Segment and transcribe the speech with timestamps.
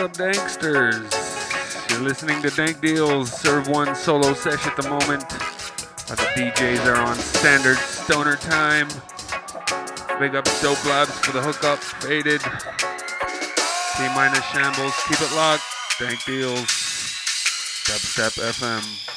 [0.00, 1.90] Up, Danksters?
[1.90, 5.24] You're listening to Dank Deals, Serve One solo session at the moment.
[5.30, 8.88] Uh, the DJs are on standard stoner time.
[10.18, 12.40] Big up Dope Labs for the hookup, Faded.
[12.40, 15.64] T minus Shambles, keep it locked.
[15.98, 16.64] Dank Deals,
[17.84, 19.09] Dubstep FM.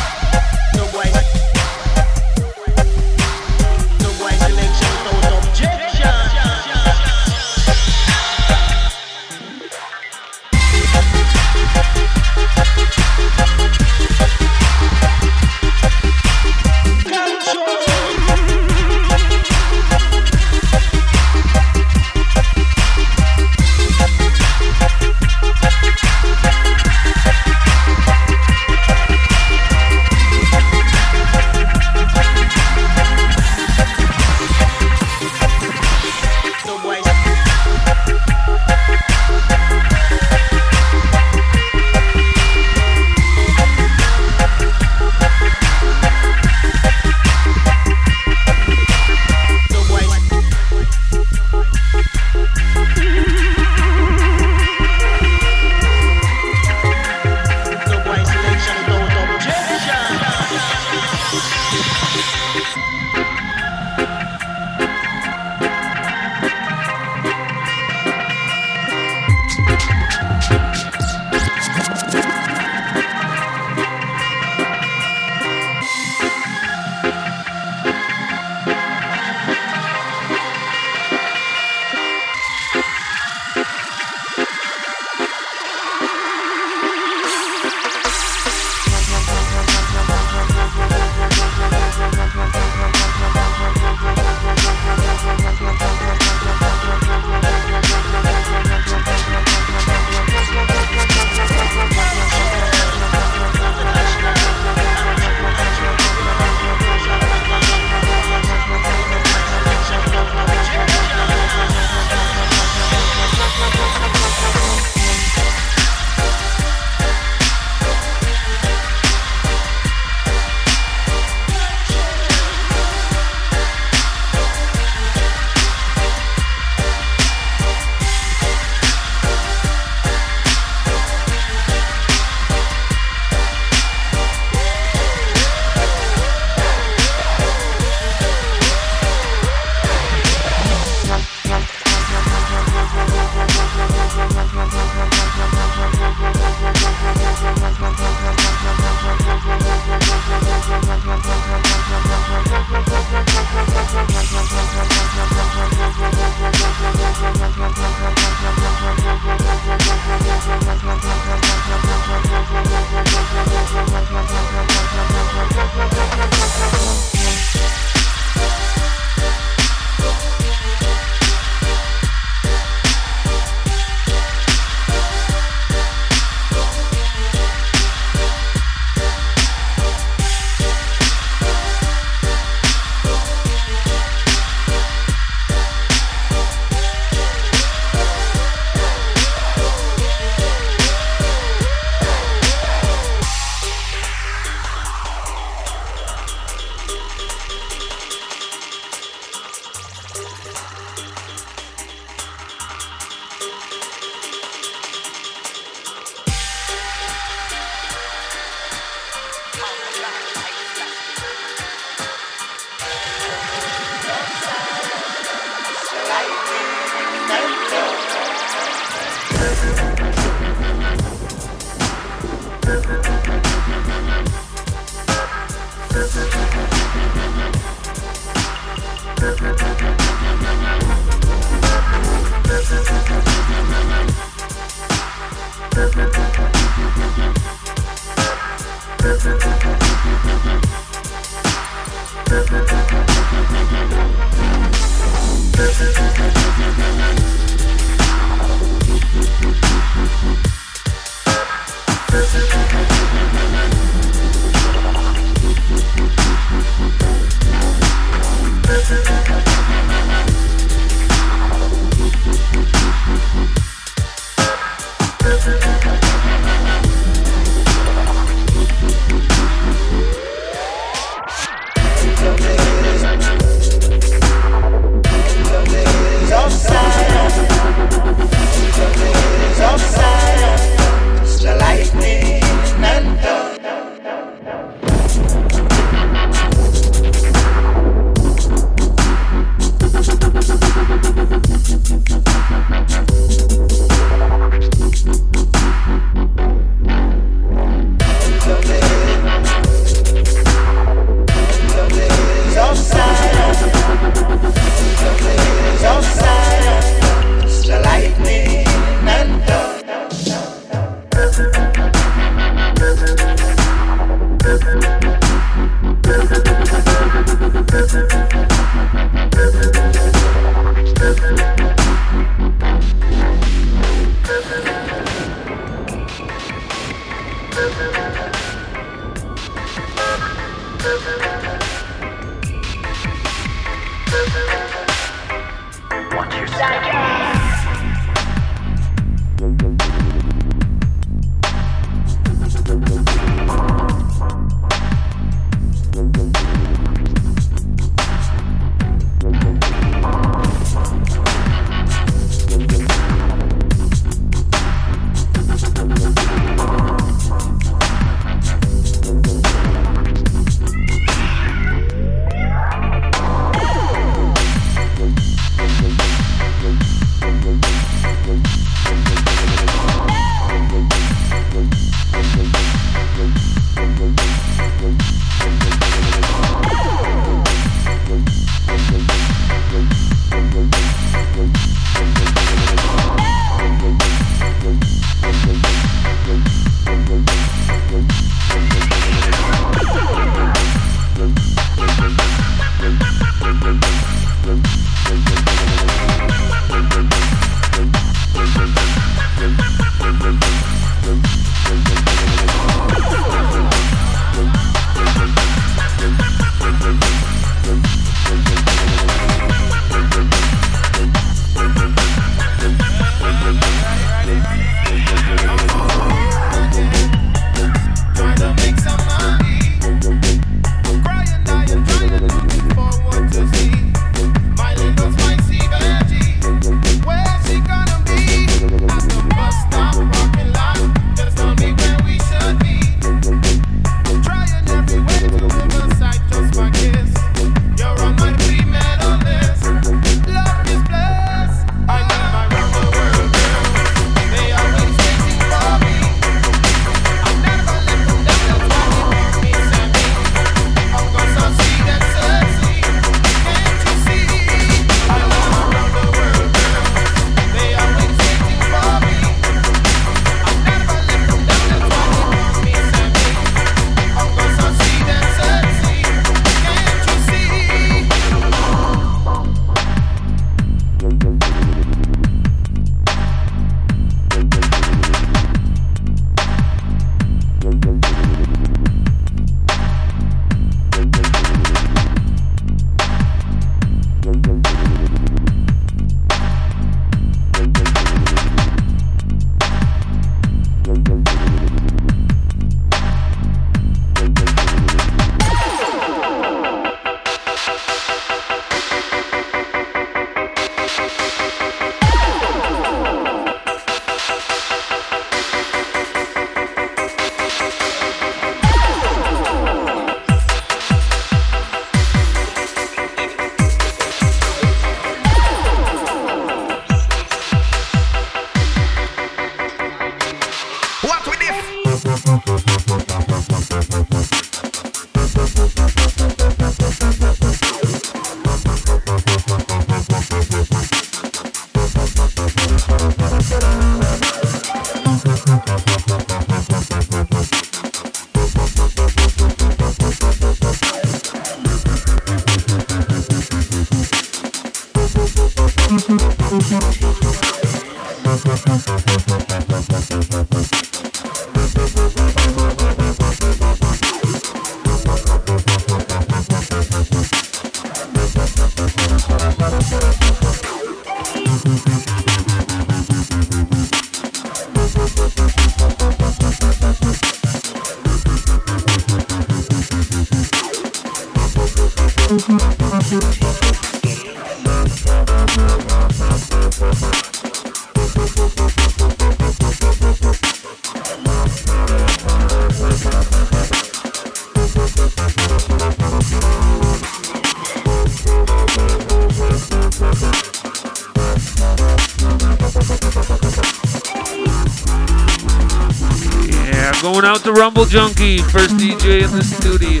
[597.88, 600.00] Junkie, first DJ in the studio.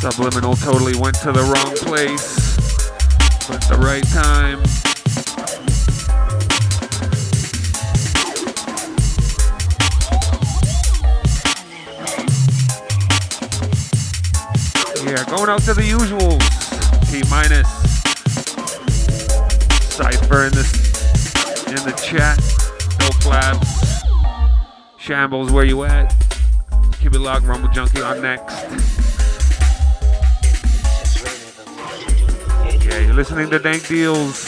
[0.00, 2.56] Subliminal totally went to the wrong place,
[3.48, 4.58] but the right time.
[15.04, 16.44] Yeah, going out to the usuals.
[17.10, 17.68] T minus.
[19.94, 20.64] Cypher in the
[21.68, 22.57] in the chat.
[25.08, 26.14] Shambles, where you at?
[27.00, 28.52] Keep it locked, Rumble Junkie on next.
[32.84, 34.47] Yeah, you're listening to Dank Deals.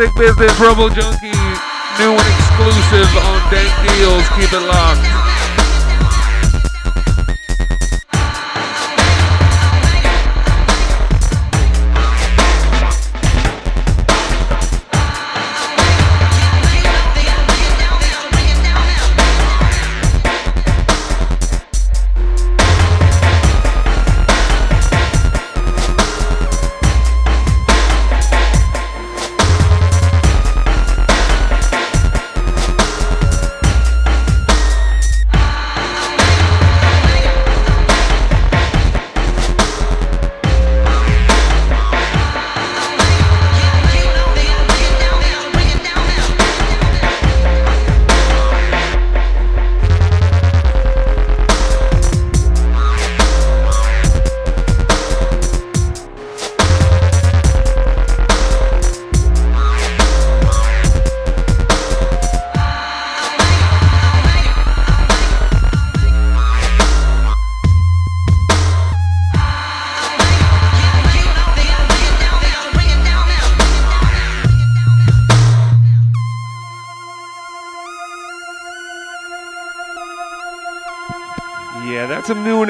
[0.00, 4.26] Sick Business Rumble Junkie, new and exclusive on Dank Deals.
[4.30, 5.19] Keep it locked.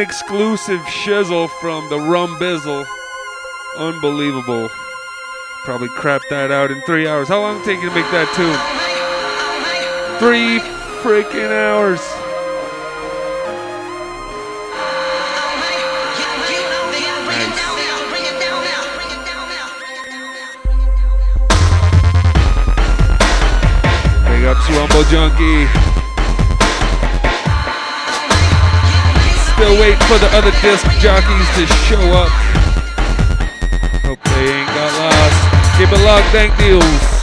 [0.00, 2.86] Exclusive shizzle from the Rum Bizzle.
[3.76, 4.70] Unbelievable.
[5.64, 7.28] Probably crap that out in three hours.
[7.28, 8.56] How long did it take you to make that tune?
[10.18, 10.58] Three
[11.02, 12.00] freaking hours.
[24.26, 25.89] Big ups, Rumble Junkie.
[29.60, 32.30] Still waiting for the other disc jockeys to show up.
[34.00, 35.76] Hope they ain't got lost.
[35.76, 37.19] Keep it locked, Dank Deals.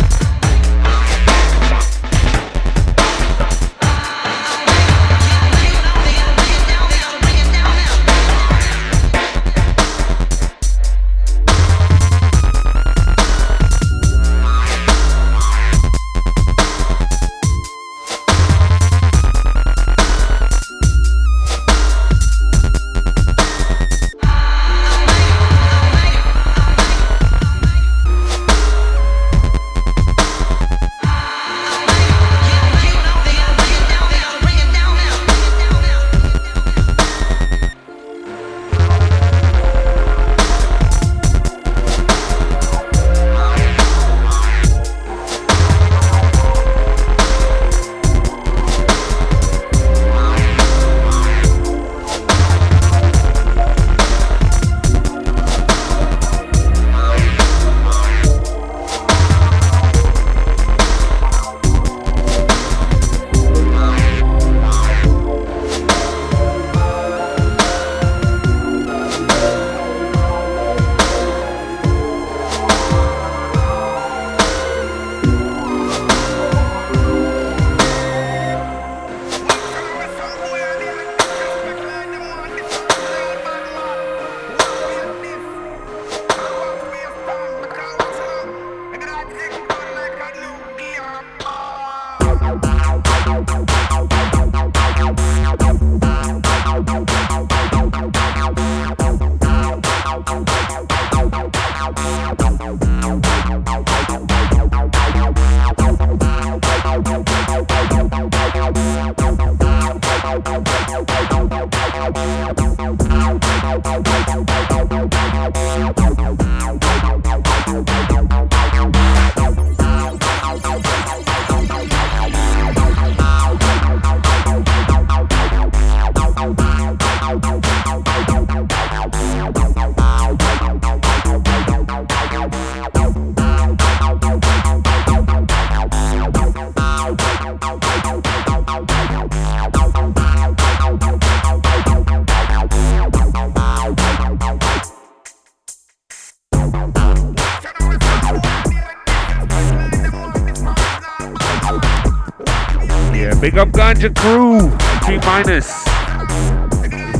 [153.88, 154.70] Ganja Crew,
[155.06, 155.72] T minus.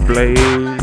[0.06, 0.77] Blaze.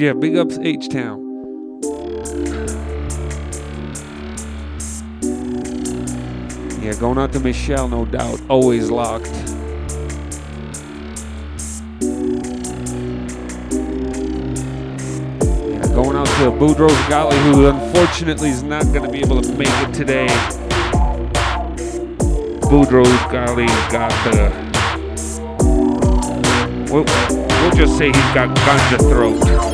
[0.00, 1.20] Yeah, big ups H Town.
[6.80, 8.40] Yeah, going out to Michelle, no doubt.
[8.48, 9.26] Always locked.
[15.66, 19.52] Yeah, going out to Boudros Gali, who unfortunately is not going to be able to
[19.52, 20.28] make it today.
[22.70, 24.50] Boudreaux's golly got the.
[26.90, 29.69] We'll, we'll just say he's got ganja throat.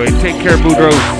[0.00, 1.18] Anyway, take care, Boudreaux.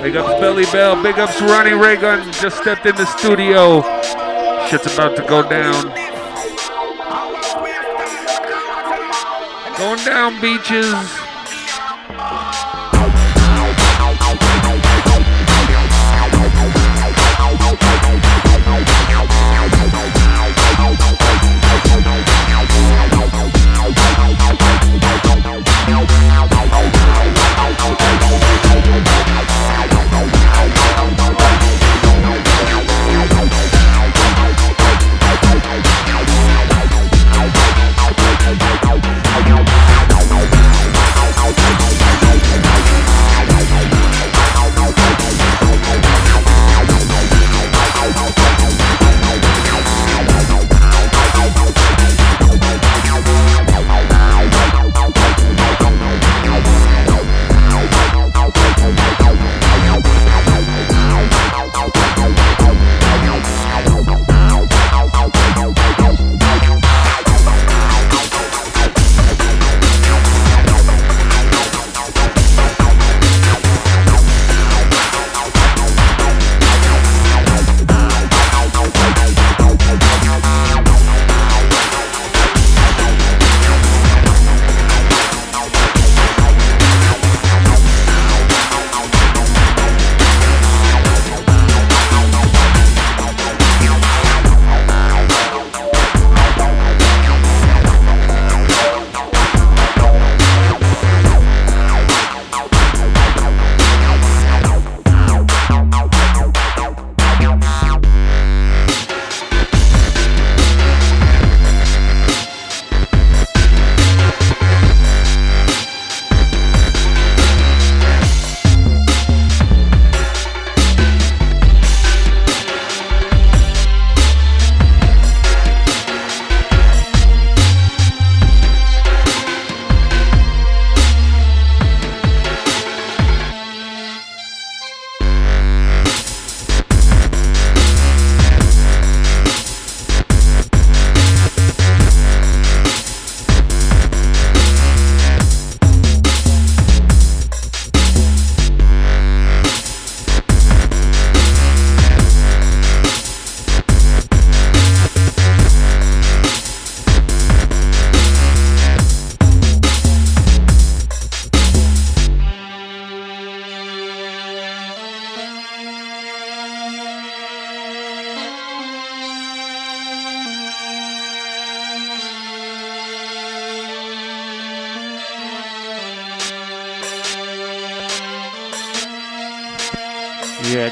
[0.00, 1.02] Big ups Billy Bell.
[1.02, 2.32] Big ups Ronnie Raygun.
[2.34, 3.99] Just stepped in the studio.
[4.70, 5.82] Shit's about to go down.
[9.76, 11.19] Going down, beaches.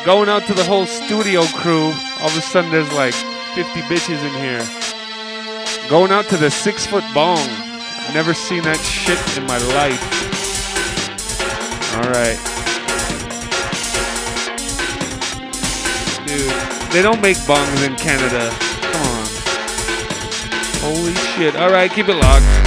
[0.05, 1.93] Going out to the whole studio crew.
[2.21, 3.15] All of a sudden, there's like
[3.55, 5.89] 50 bitches in here.
[5.89, 7.39] Going out to the six foot bong.
[7.39, 10.03] I've never seen that shit in my life.
[11.95, 12.39] All right.
[16.27, 18.51] Dude, they don't make bongs in Canada.
[18.81, 19.27] Come on.
[20.95, 21.57] Holy shit.
[21.57, 22.58] All right, keep it locked.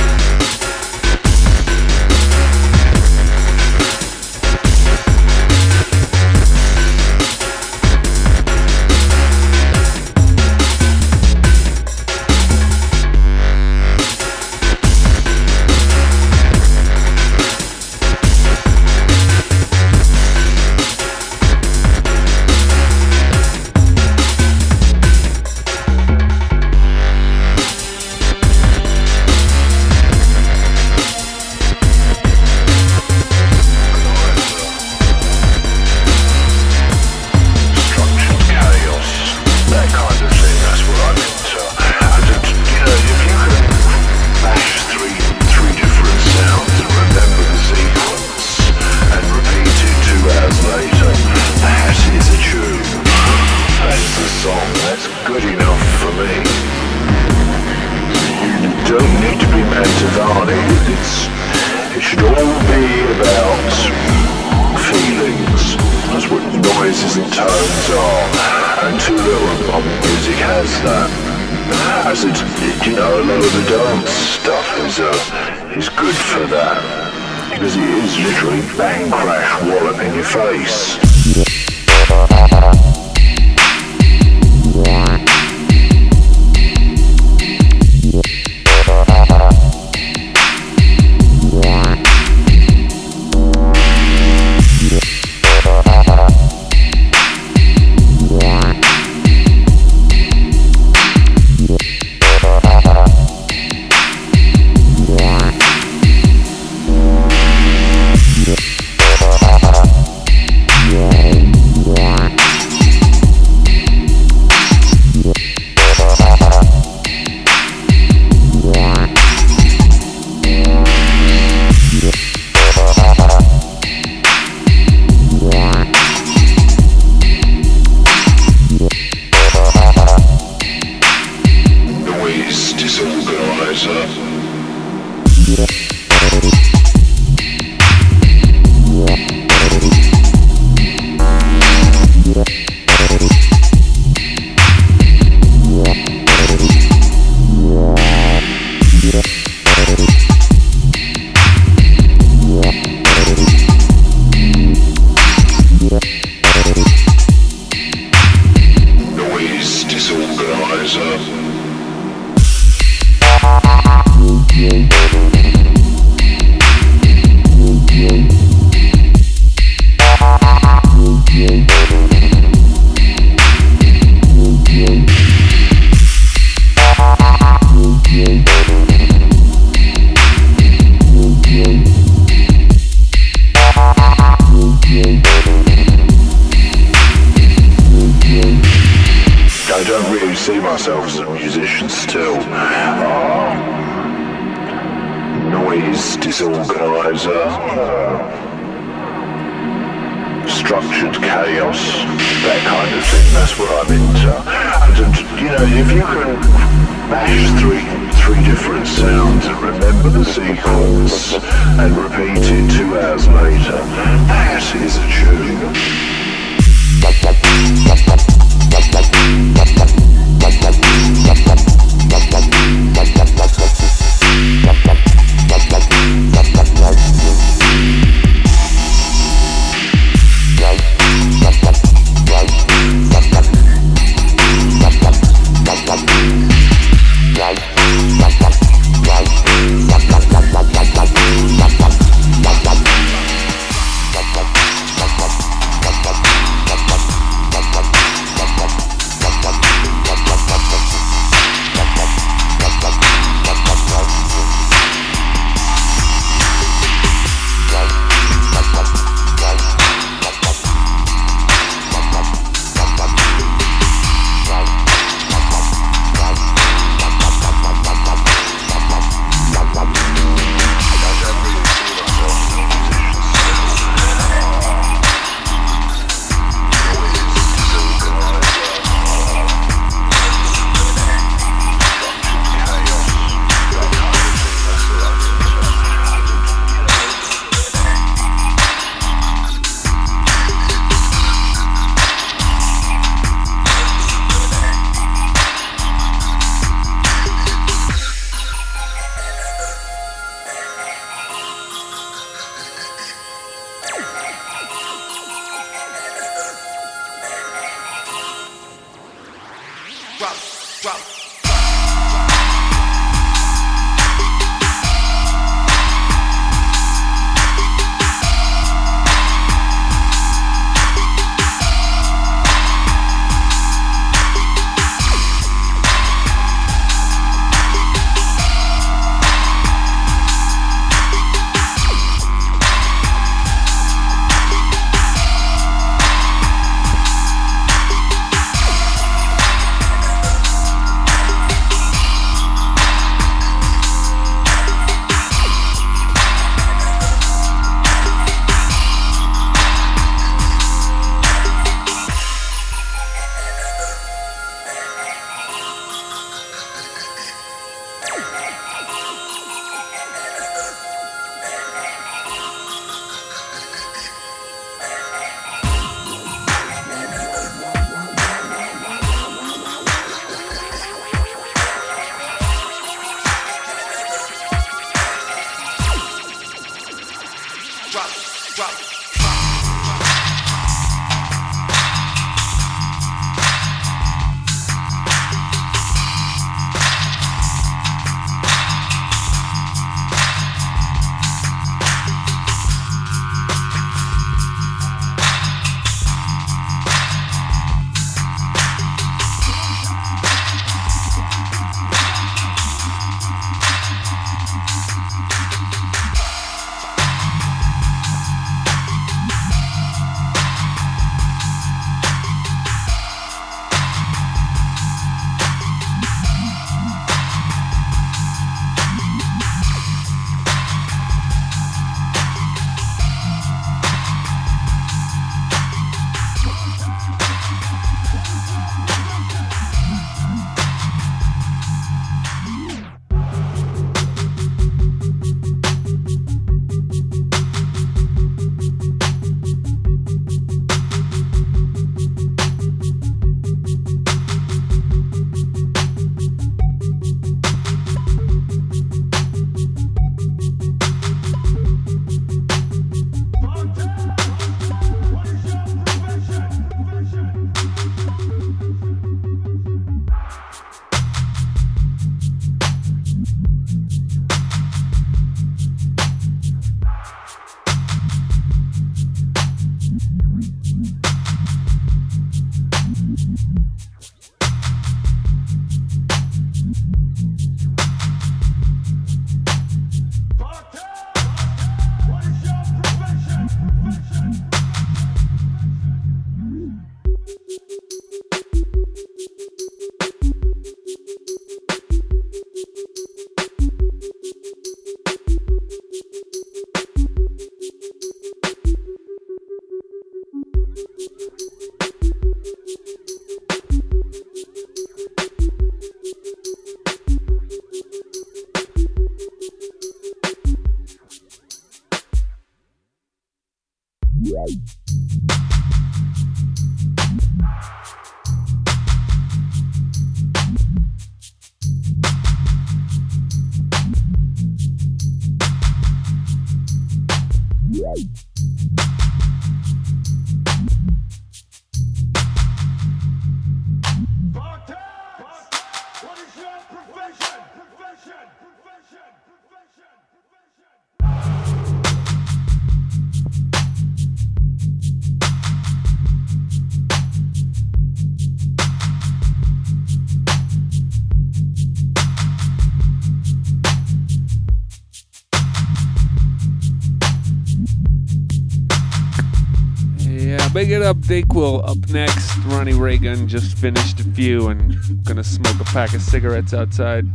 [560.82, 561.70] Big it up, Dayquil.
[561.70, 566.56] Up next, Ronnie Reagan just finished a few and gonna smoke a pack of cigarettes
[566.56, 567.06] outside.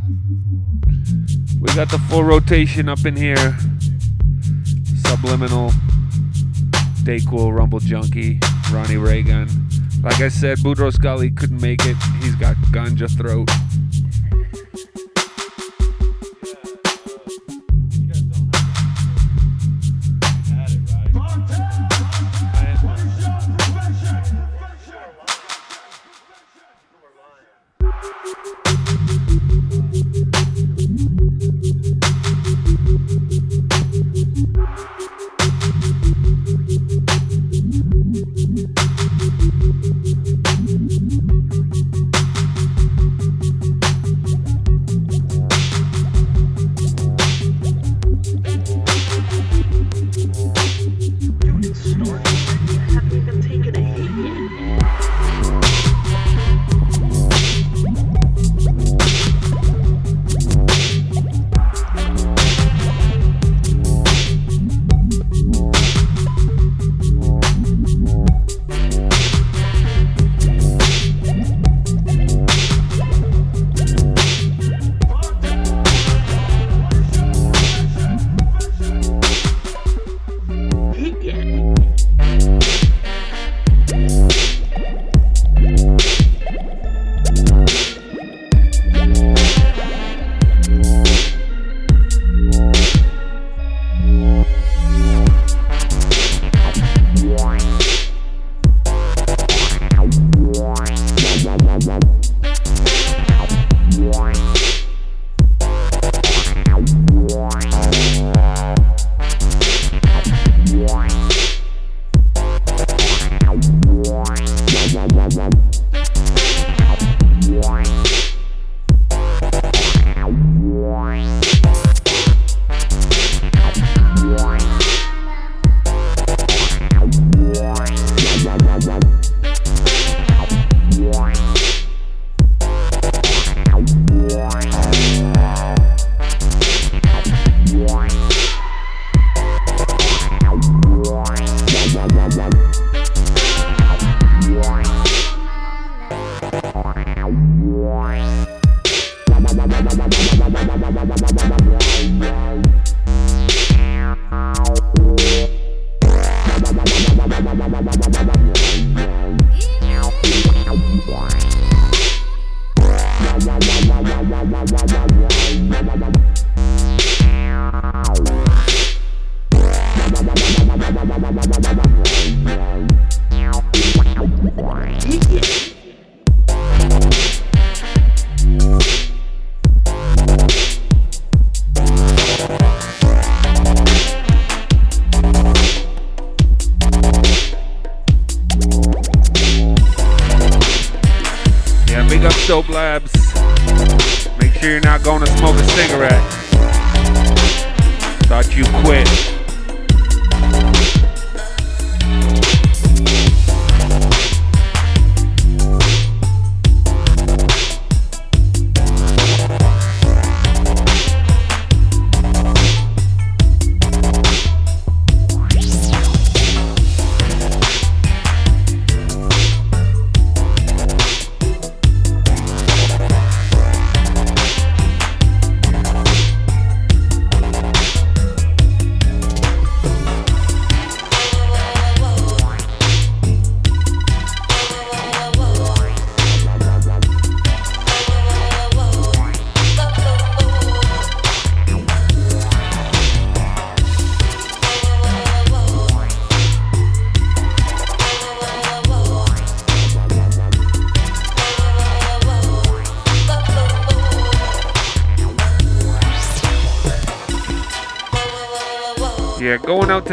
[1.59, 3.57] We got the full rotation up in here.
[5.05, 5.71] Subliminal,
[7.03, 8.39] Dayquil, Rumble Junkie,
[8.71, 9.49] Ronnie Reagan.
[10.01, 11.97] Like I said, Boudreaux Gully couldn't make it.
[12.21, 13.49] He's got ganja throat.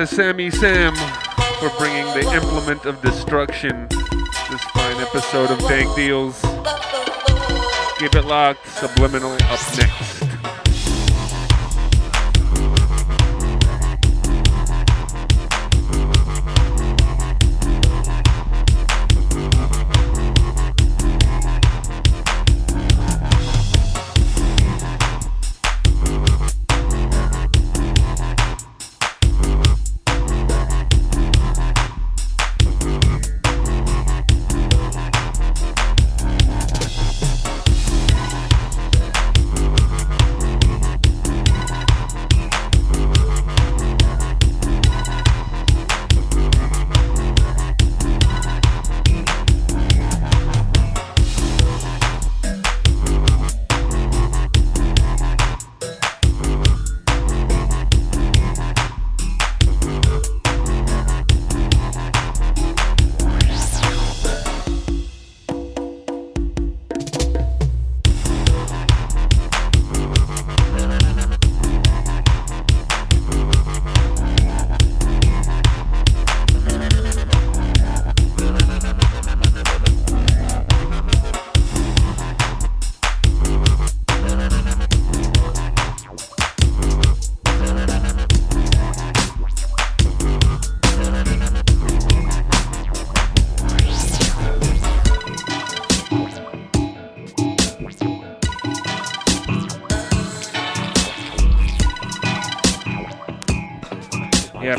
[0.07, 0.95] Sammy Sam
[1.59, 3.87] for bringing the implement of destruction.
[3.89, 6.41] This fine episode of Dank Deals.
[7.99, 8.67] Keep it locked.
[8.69, 10.24] Subliminal up next.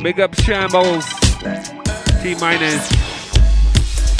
[0.06, 1.04] Big up Shambles,
[2.22, 2.92] T Minus,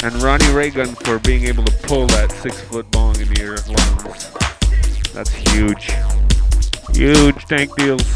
[0.02, 4.32] and Ronnie Reagan for being able to pull that six foot bong in your lungs.
[5.12, 5.92] That's huge.
[6.92, 8.15] Huge Dank Deals.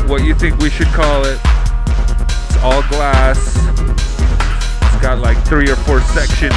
[0.00, 1.38] what you think we should call it.
[1.44, 3.56] It's all glass.
[3.56, 6.54] It's got like three or four sections.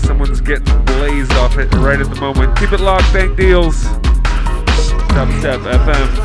[0.00, 2.56] Someone's getting blazed off it right at the moment.
[2.58, 3.84] Keep it locked, Dank Deals.
[5.14, 6.23] Dubstep FM.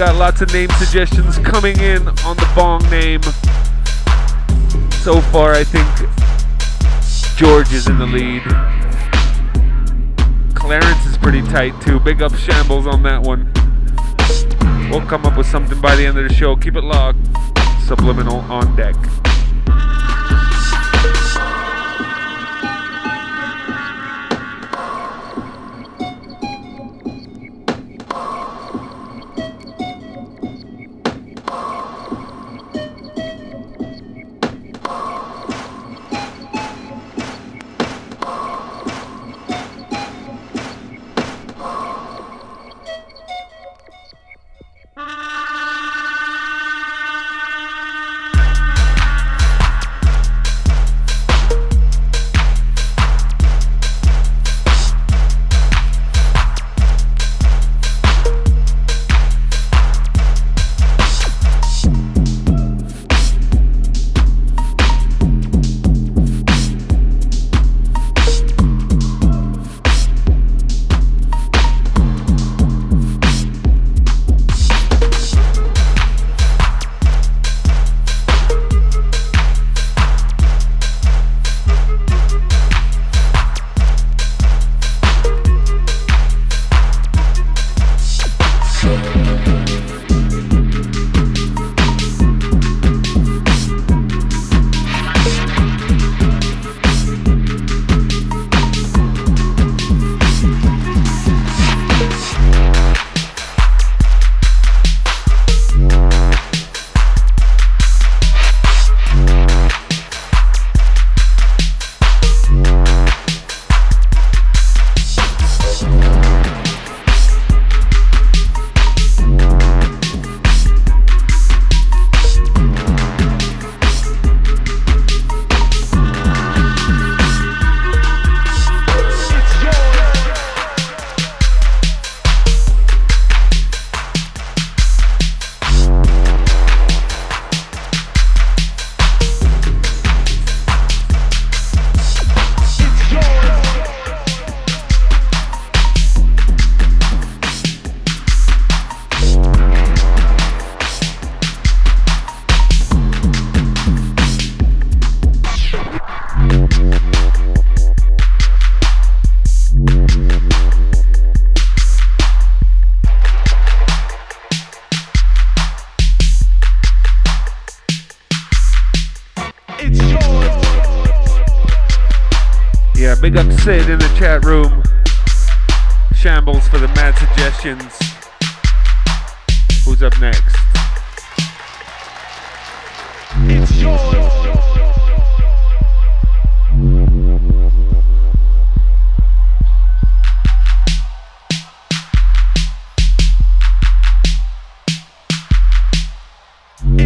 [0.00, 3.20] Got lots of name suggestions coming in on the bong name.
[5.02, 5.86] So far, I think
[7.36, 8.42] George is in the lead.
[10.54, 12.00] Clarence is pretty tight too.
[12.00, 13.52] Big up Shambles on that one.
[14.90, 16.56] We'll come up with something by the end of the show.
[16.56, 17.18] Keep it locked.
[17.86, 18.96] Subliminal on deck.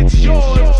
[0.04, 0.73] it's yours.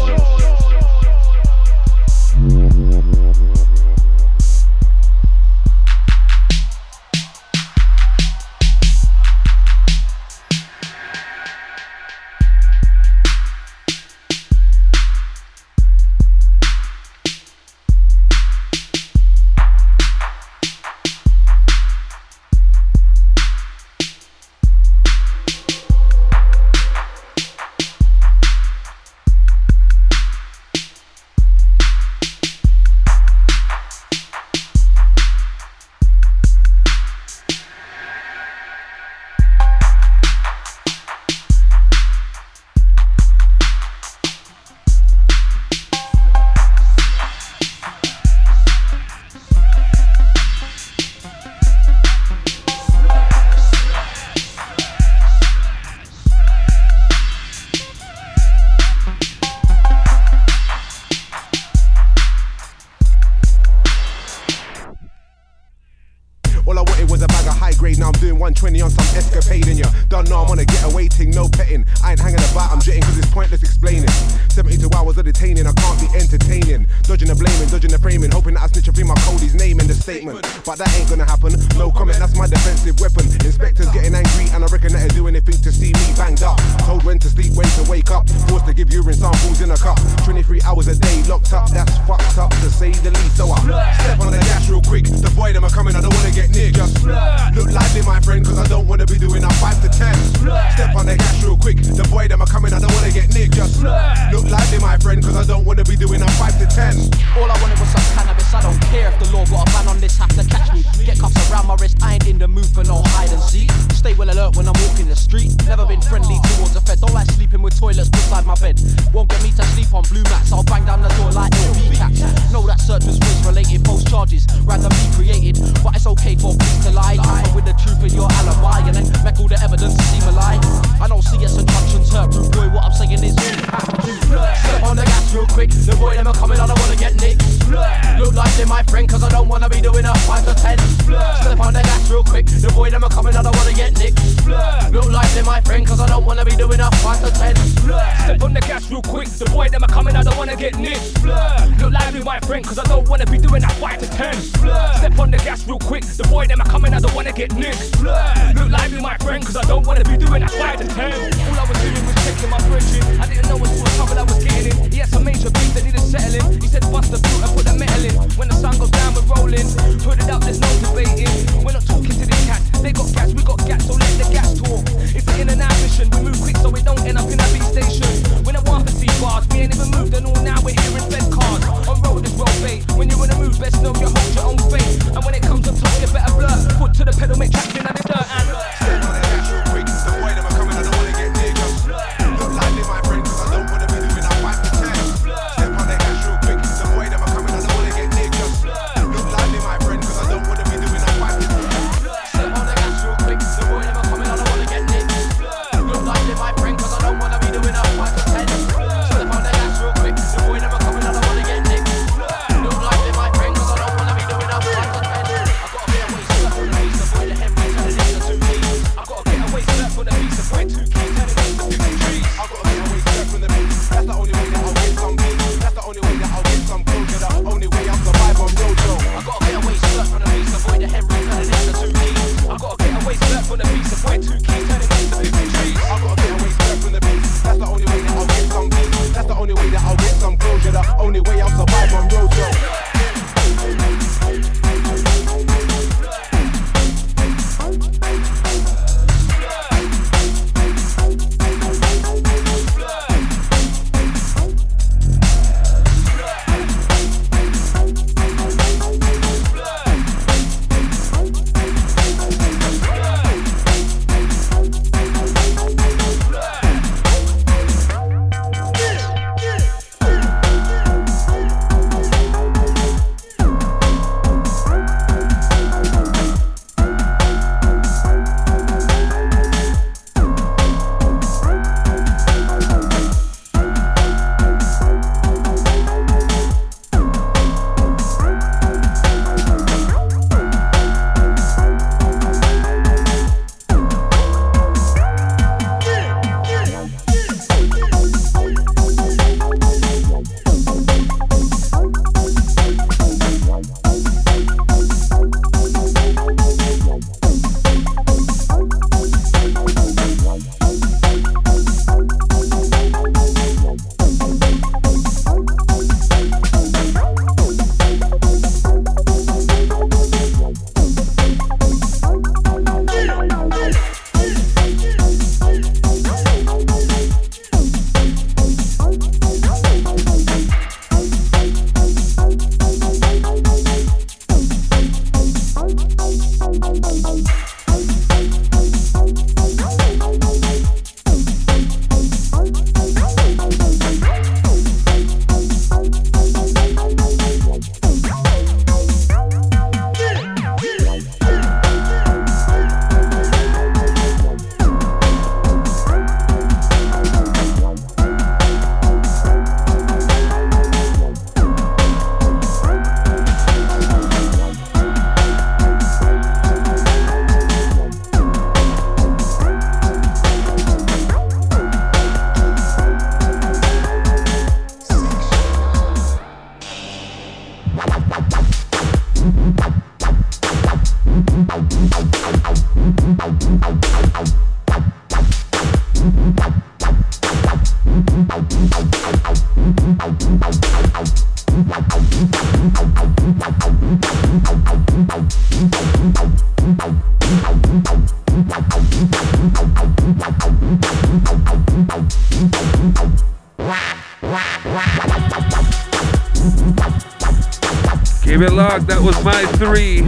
[409.57, 410.03] Three.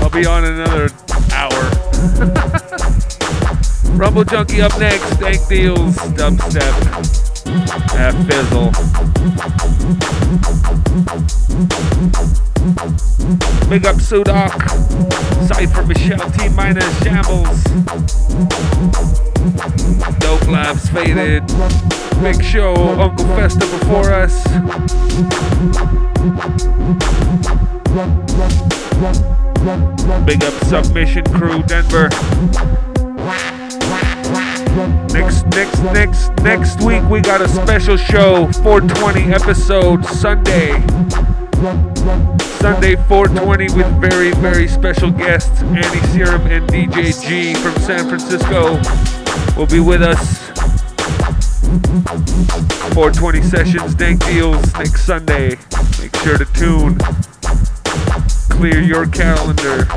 [0.00, 0.88] I'll be on another
[1.32, 1.70] hour.
[3.96, 5.16] Rumble Junkie up next.
[5.16, 6.72] Dank Deals, Dubstep,
[7.94, 8.72] F Fizzle.
[13.68, 14.52] Big up Sudoc.
[15.46, 17.64] Cypher Michelle T minus Shambles.
[20.18, 21.46] Dope Labs Faded.
[22.22, 26.01] Big Show, Uncle Festa before us.
[29.62, 32.08] Big up Submission Crew, Denver.
[35.12, 40.72] Next, next, next, next week we got a special show, 420 episode Sunday.
[42.58, 48.80] Sunday 420 with very, very special guests, Annie Serum and DJ G from San Francisco
[49.56, 50.40] will be with us.
[52.94, 55.50] 420 sessions, dank deals next Sunday.
[56.00, 56.98] Make sure to tune.
[58.62, 59.88] Clear your calendar.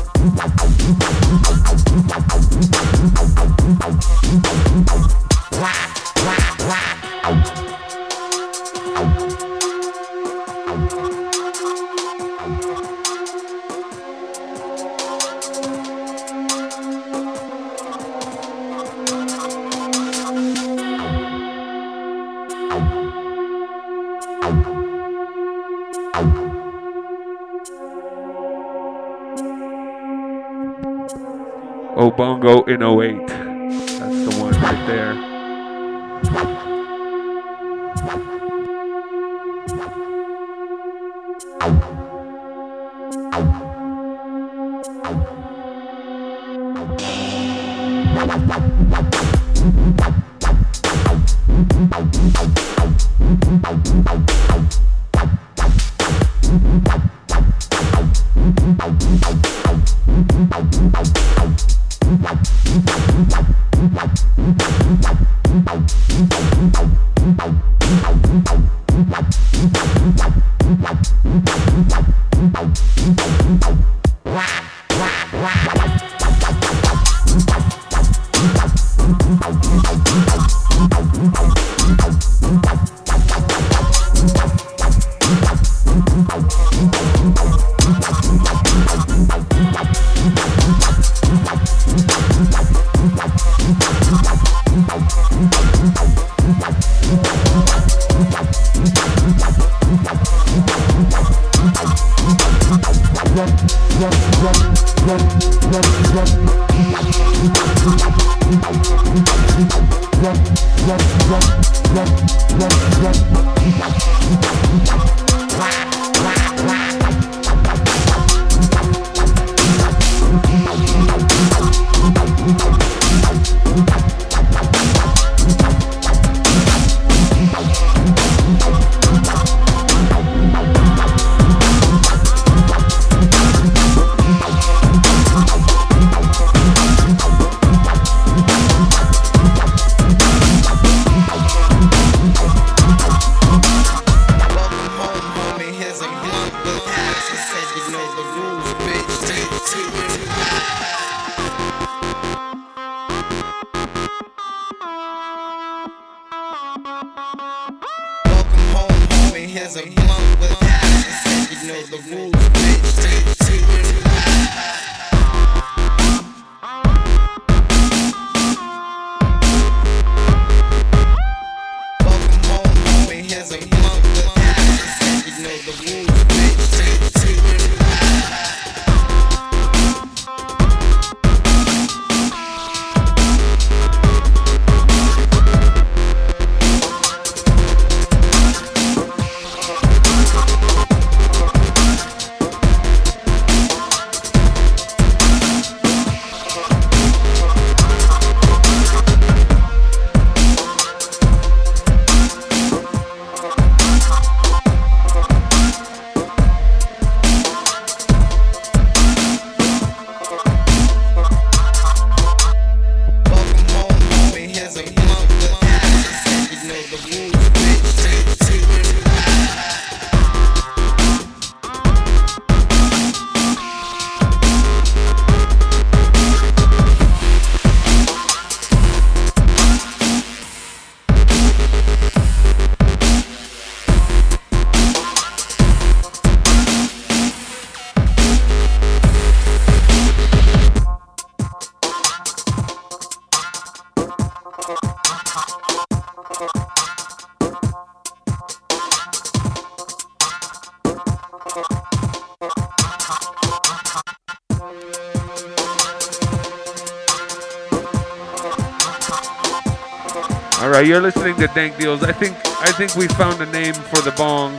[261.49, 262.03] to Dank Deals.
[262.03, 264.57] I think I think we found a name for the bong.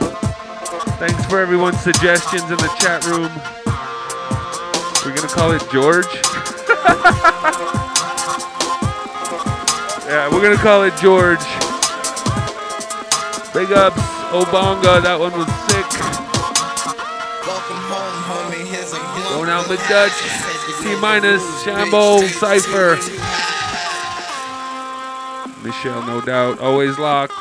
[1.00, 3.32] Thanks for everyone's suggestions in the chat room.
[5.04, 6.06] We're gonna call it George.
[10.06, 11.46] yeah, we're gonna call it George.
[13.54, 15.02] Big ups, Obonga.
[15.02, 15.90] That one was sick.
[17.48, 18.54] Welcome home,
[19.34, 20.14] Going out with Dutch.
[20.84, 23.15] T minus, Shambo, Cypher.
[25.66, 26.60] Michelle, no doubt.
[26.60, 27.34] Always locked.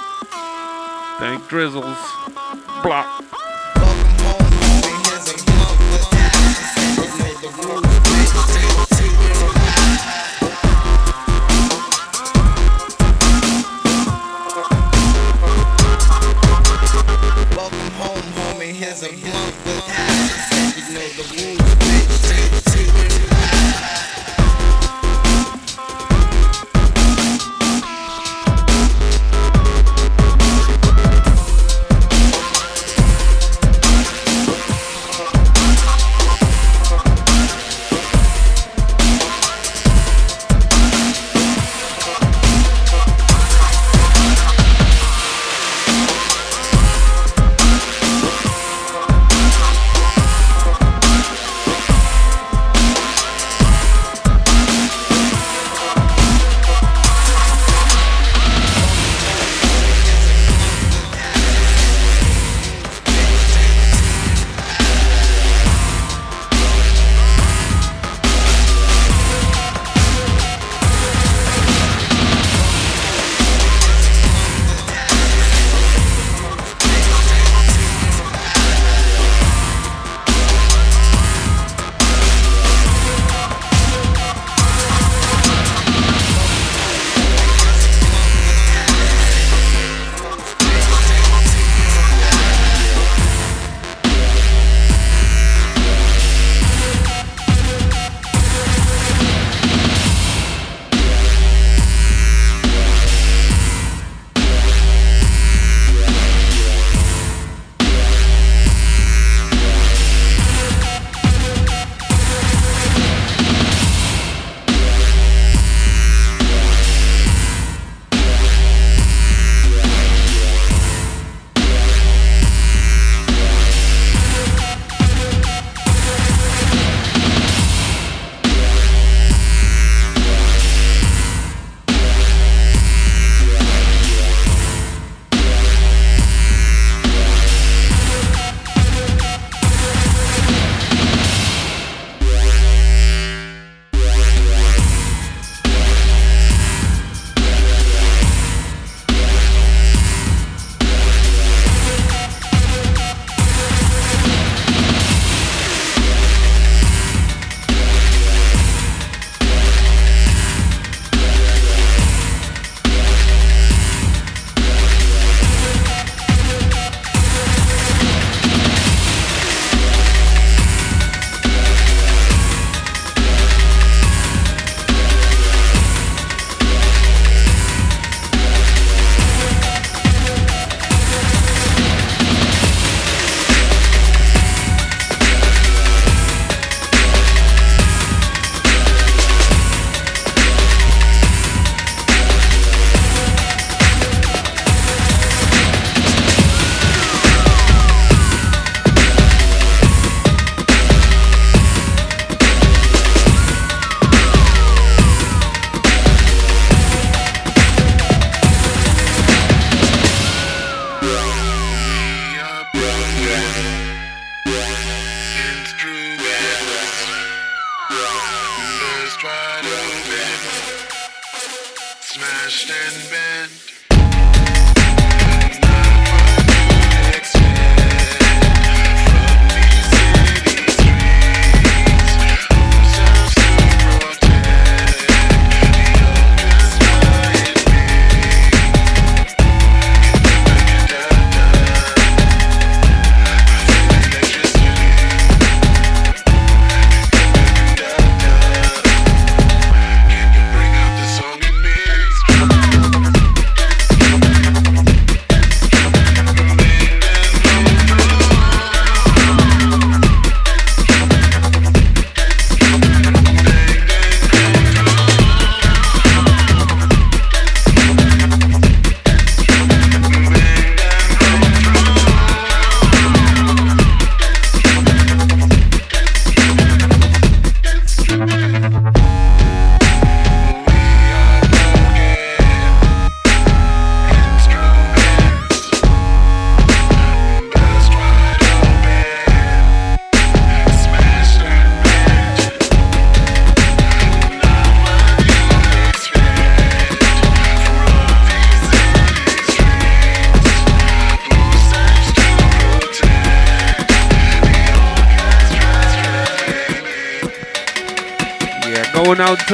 [1.18, 1.98] Thank Drizzles.
[2.82, 3.13] Block.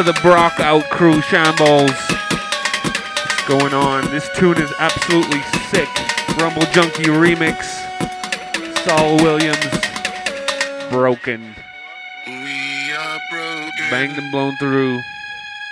[0.05, 1.91] To the Brock Out crew, Shambles.
[1.91, 4.11] What's going on?
[4.11, 5.89] This tune is absolutely sick.
[6.39, 7.65] Rumble Junkie remix.
[8.85, 9.59] Saul Williams.
[10.91, 11.55] Broken.
[13.91, 14.99] Banged and blown through.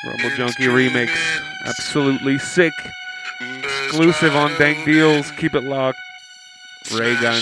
[0.05, 1.09] Rumble Junkie remix.
[1.65, 2.75] Absolutely sick.
[3.41, 5.31] Exclusive on Dank Deals.
[5.33, 5.99] Keep it locked.
[6.93, 7.41] Ray Gun.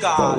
[0.00, 0.37] To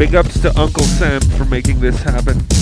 [0.00, 2.59] big ups to Uncle Sam for making this happen.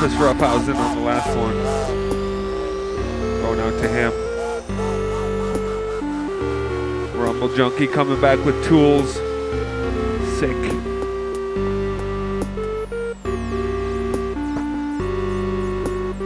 [0.00, 1.56] Rufus Roughhousing on the last one.
[1.56, 4.12] Oh, Going out to him.
[7.20, 9.14] Rumble Junkie coming back with tools.
[10.38, 10.56] Sick.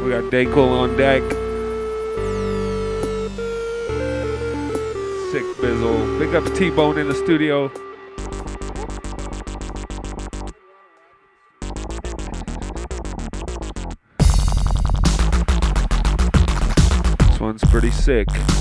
[0.05, 1.23] We got Dayquil on deck.
[5.33, 6.19] Sick Bizzle.
[6.19, 7.73] Big up T-Bone in the studio.
[18.13, 18.52] Sick.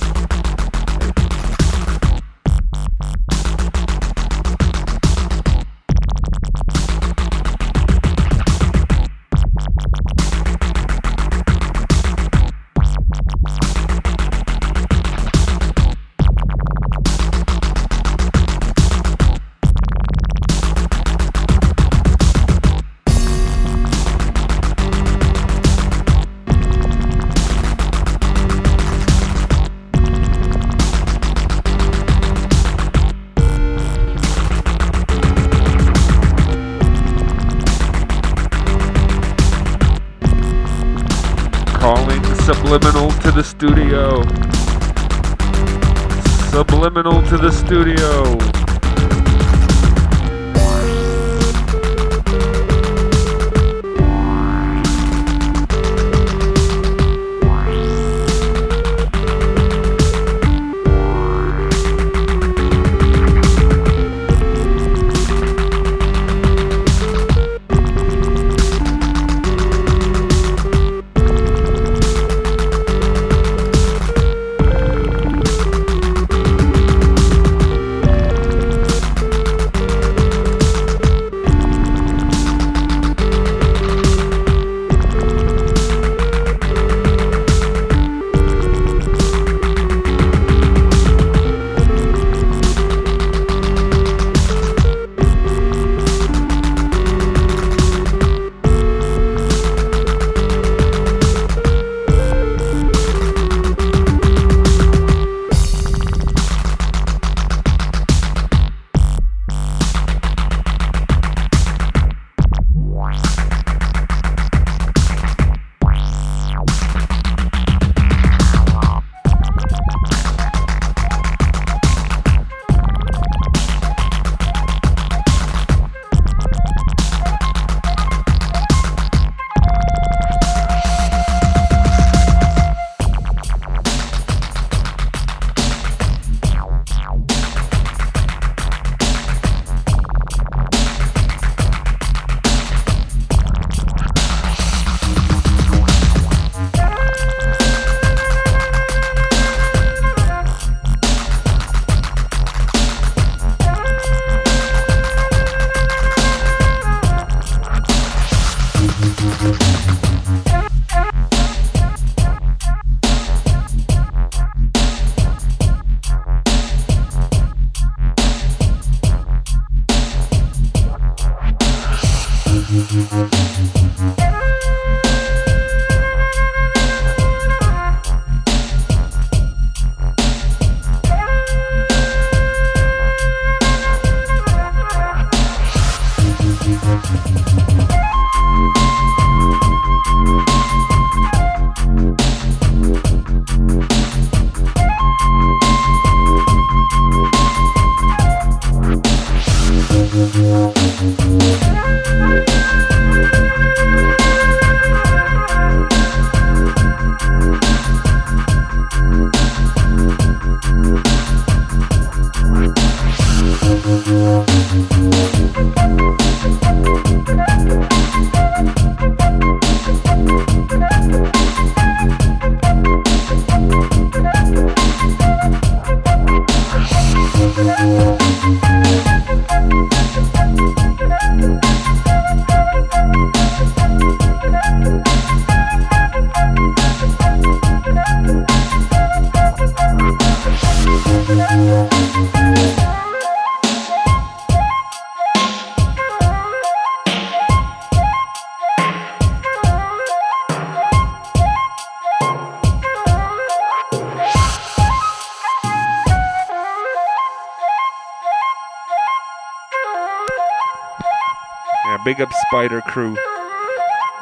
[262.11, 263.15] Big up Spider Crew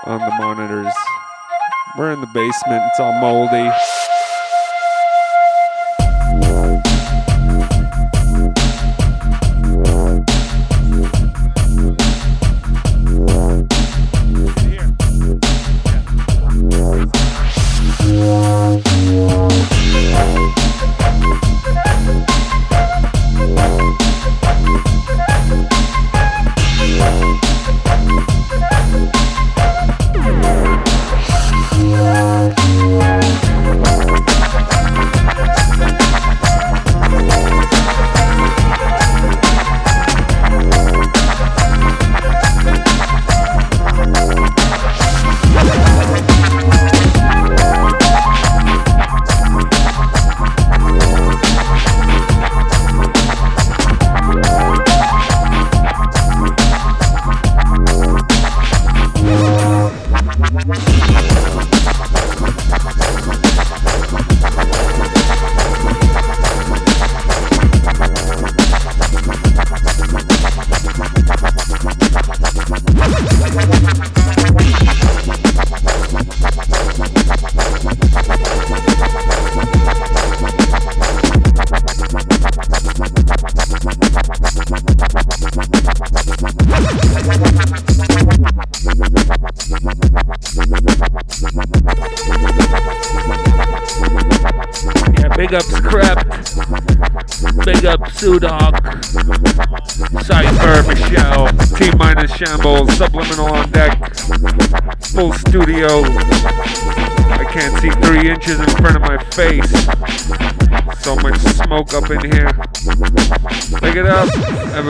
[0.05, 0.93] on the monitors.
[1.97, 2.83] We're in the basement.
[2.85, 3.67] It's all moldy.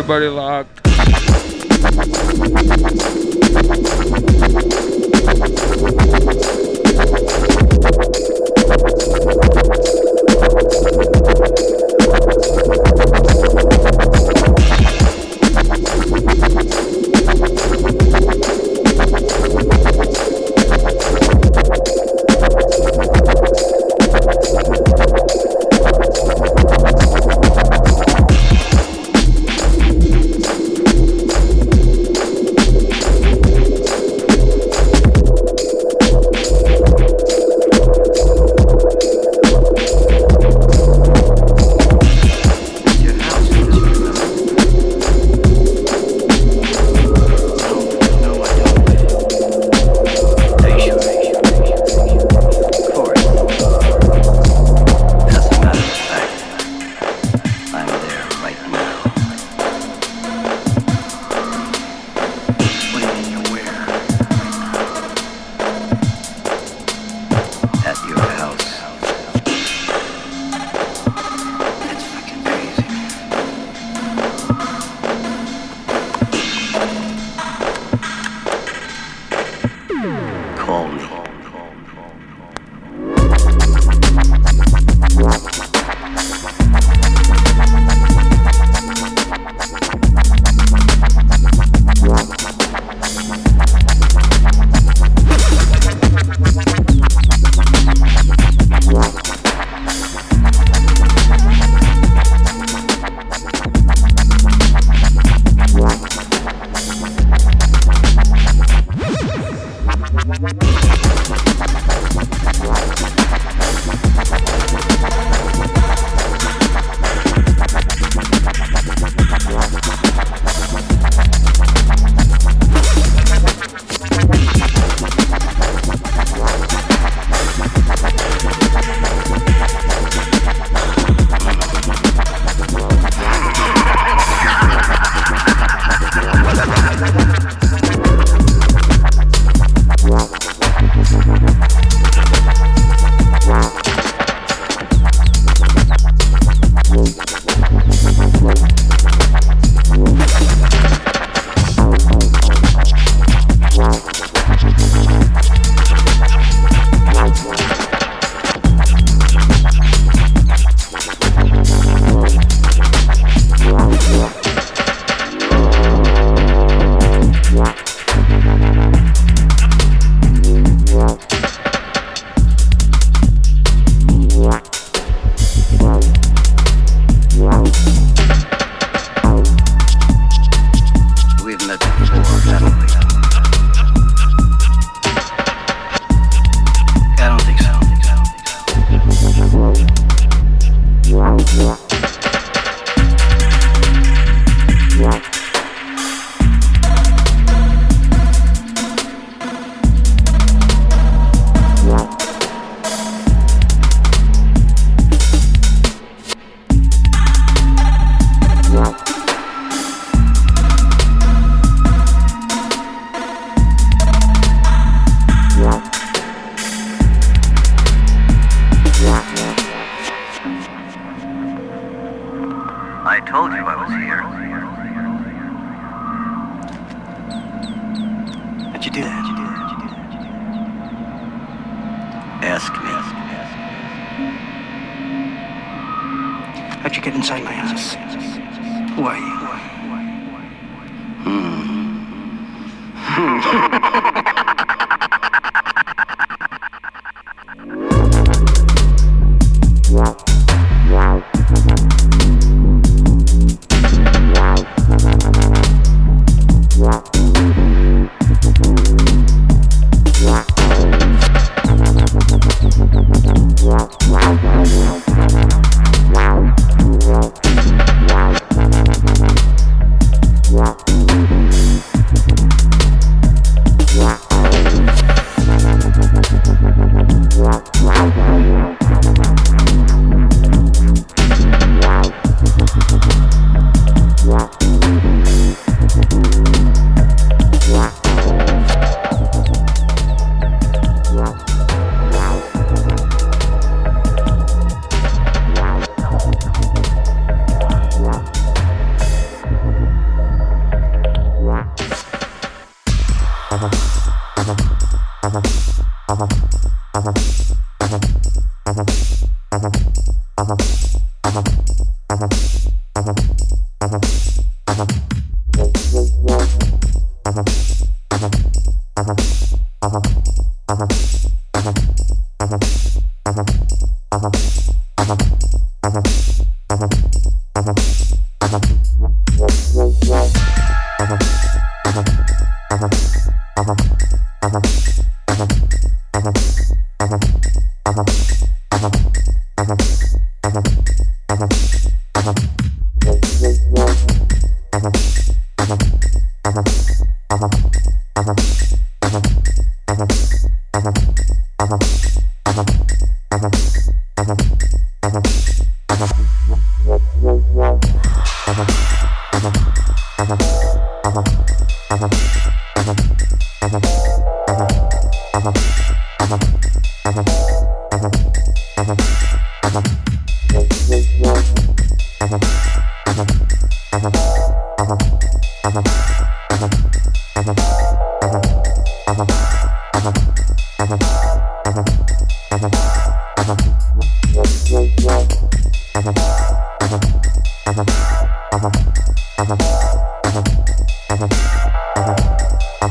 [0.10, 0.79] body lock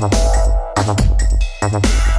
[0.00, 0.08] Ajá.
[0.76, 0.94] Ajá.
[1.60, 2.17] Ajá.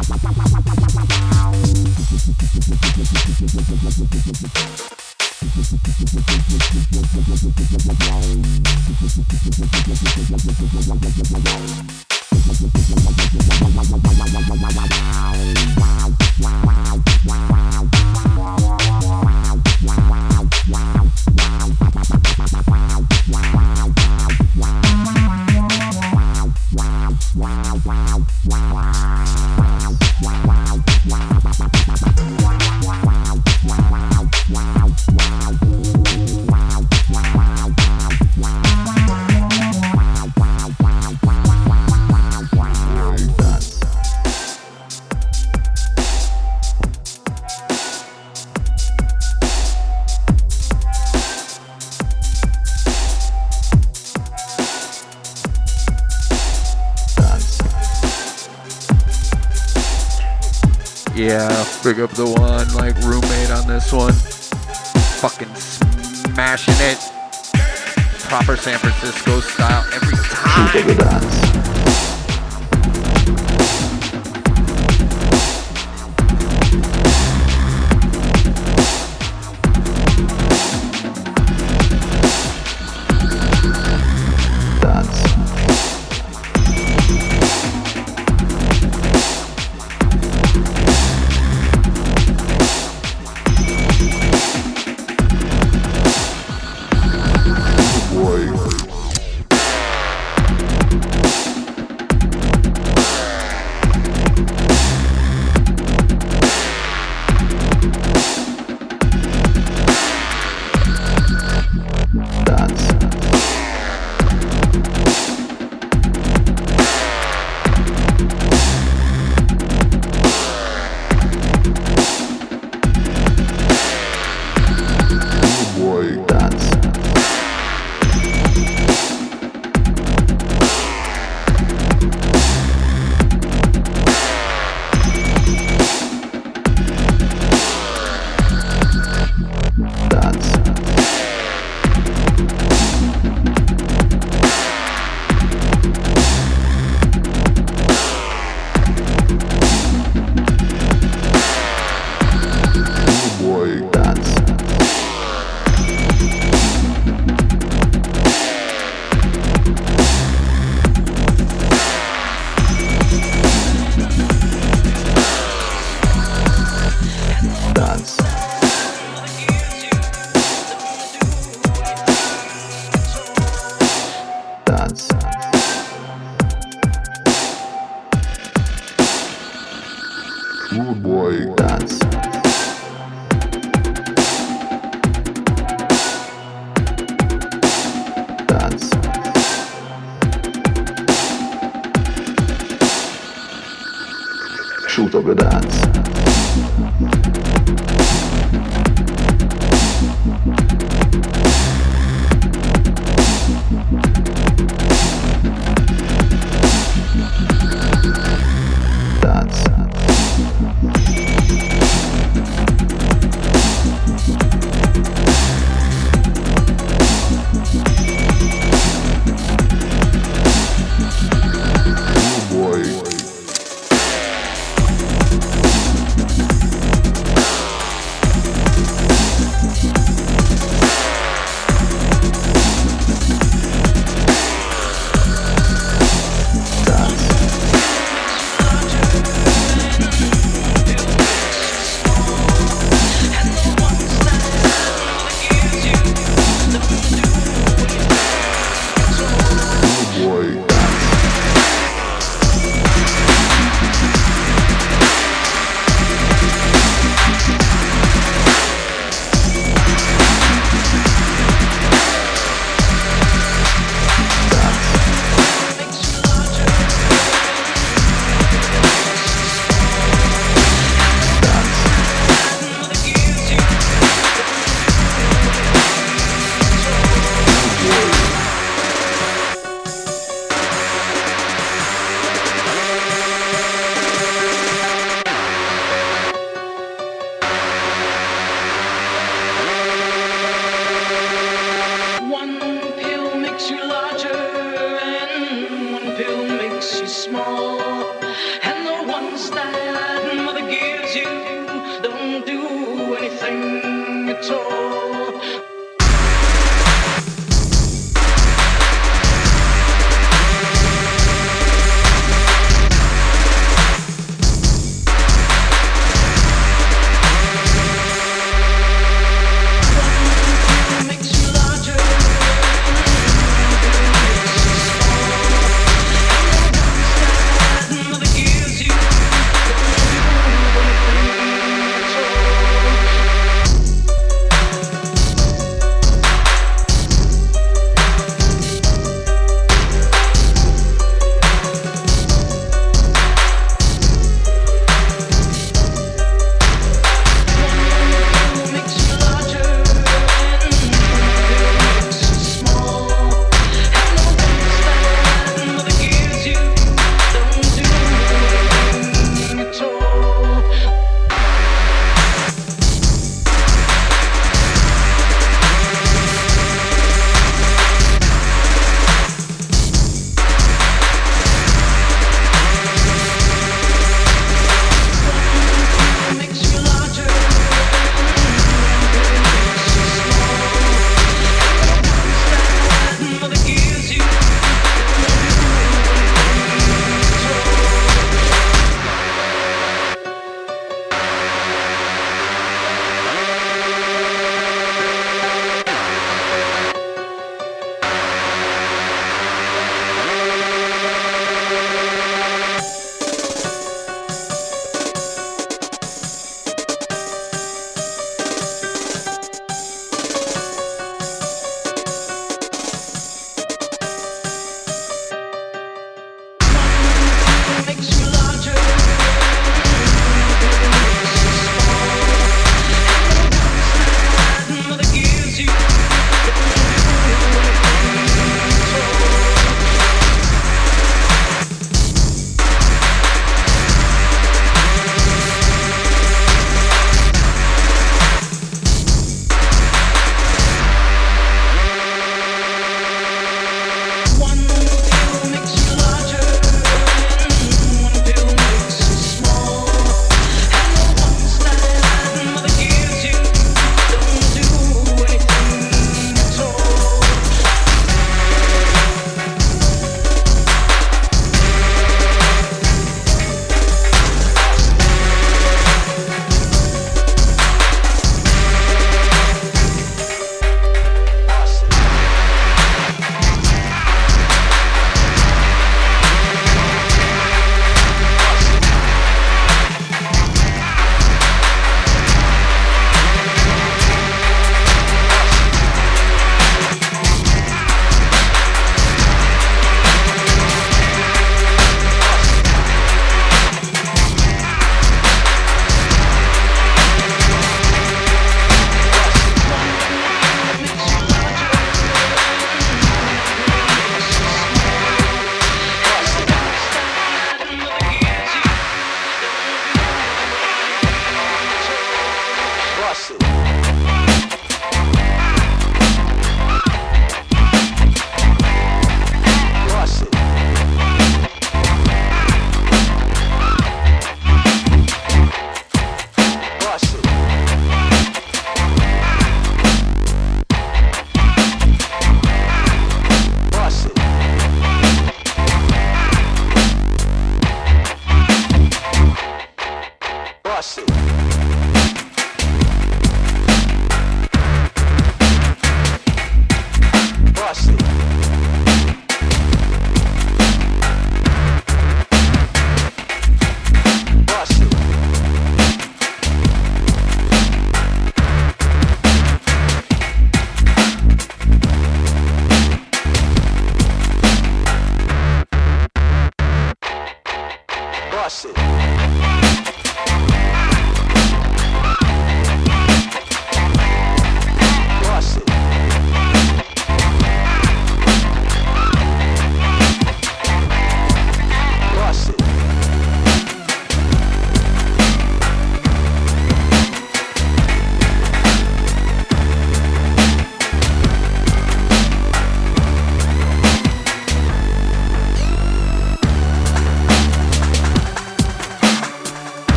[0.00, 0.28] Wow.
[61.84, 64.12] Big up the one, like roommate on this one.
[65.20, 66.98] Fucking smashing it.
[68.28, 71.67] Proper San Francisco style every time.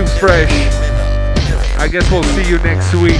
[0.00, 0.50] Too Fresh.
[1.76, 3.19] I guess we'll see you next week.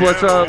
[0.00, 0.45] What's up?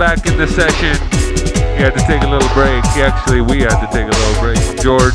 [0.00, 0.96] Back in the session.
[1.76, 2.82] He had to take a little break.
[2.96, 5.12] Actually, we had to take a little break George.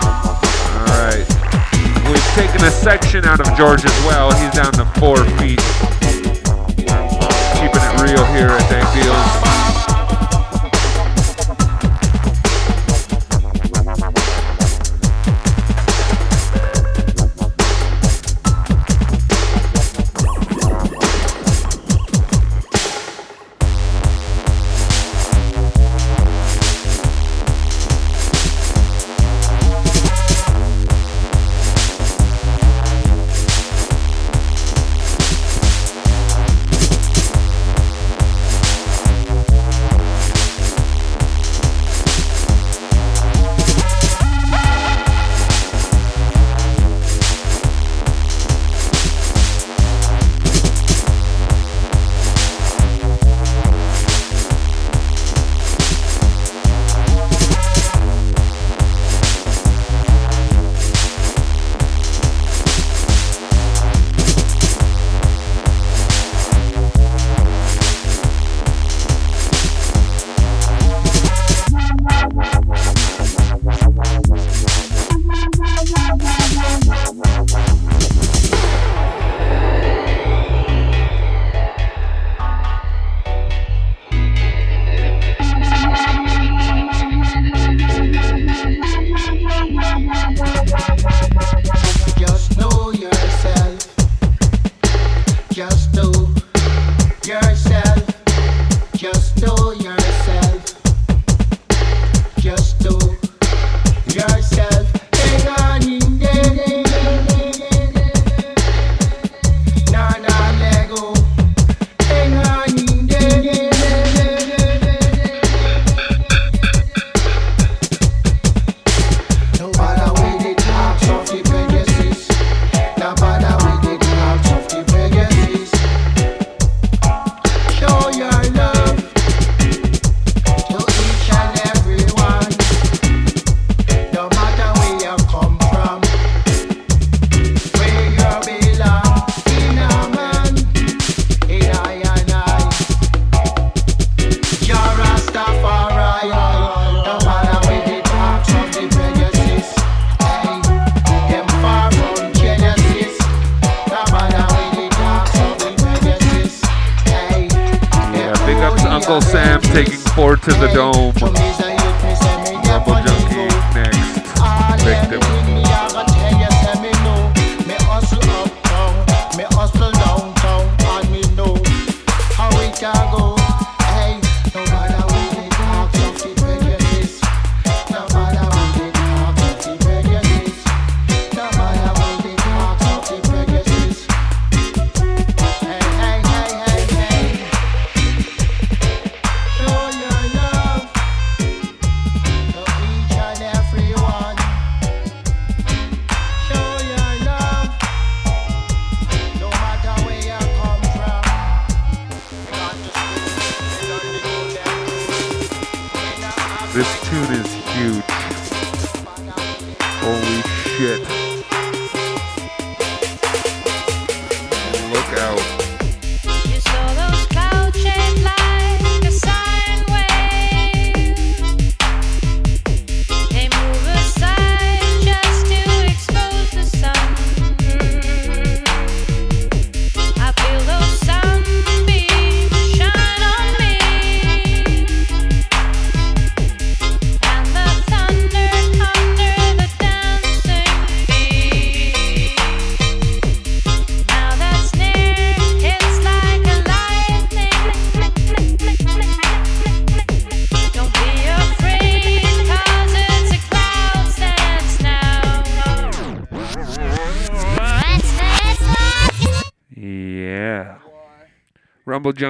[0.00, 1.28] Alright.
[2.08, 4.32] We've taken a section out of George as well.
[4.32, 5.60] He's down to four feet.
[7.60, 9.47] Keeping it real here at Dank Deals.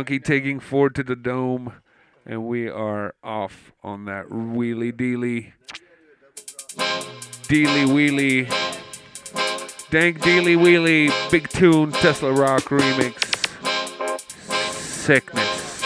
[0.09, 1.75] Taking Ford to the dome,
[2.25, 5.53] and we are off on that wheelie dealy,
[7.47, 8.49] dealy wheelie,
[9.91, 13.23] dank dealy wheelie, big tune Tesla Rock remix,
[14.73, 15.85] sickness.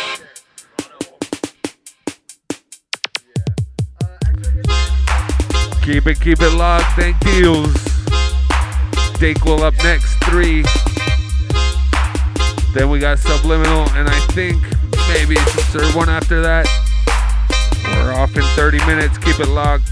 [5.83, 6.97] Keep it, keep it locked.
[6.97, 7.75] Dank Deals.
[9.19, 10.15] Dake will up next.
[10.23, 10.63] Three.
[12.75, 14.63] Then we got Subliminal, and I think
[15.09, 16.67] maybe it's the third one after that.
[17.85, 19.19] We're off in 30 minutes.
[19.19, 19.92] Keep it locked.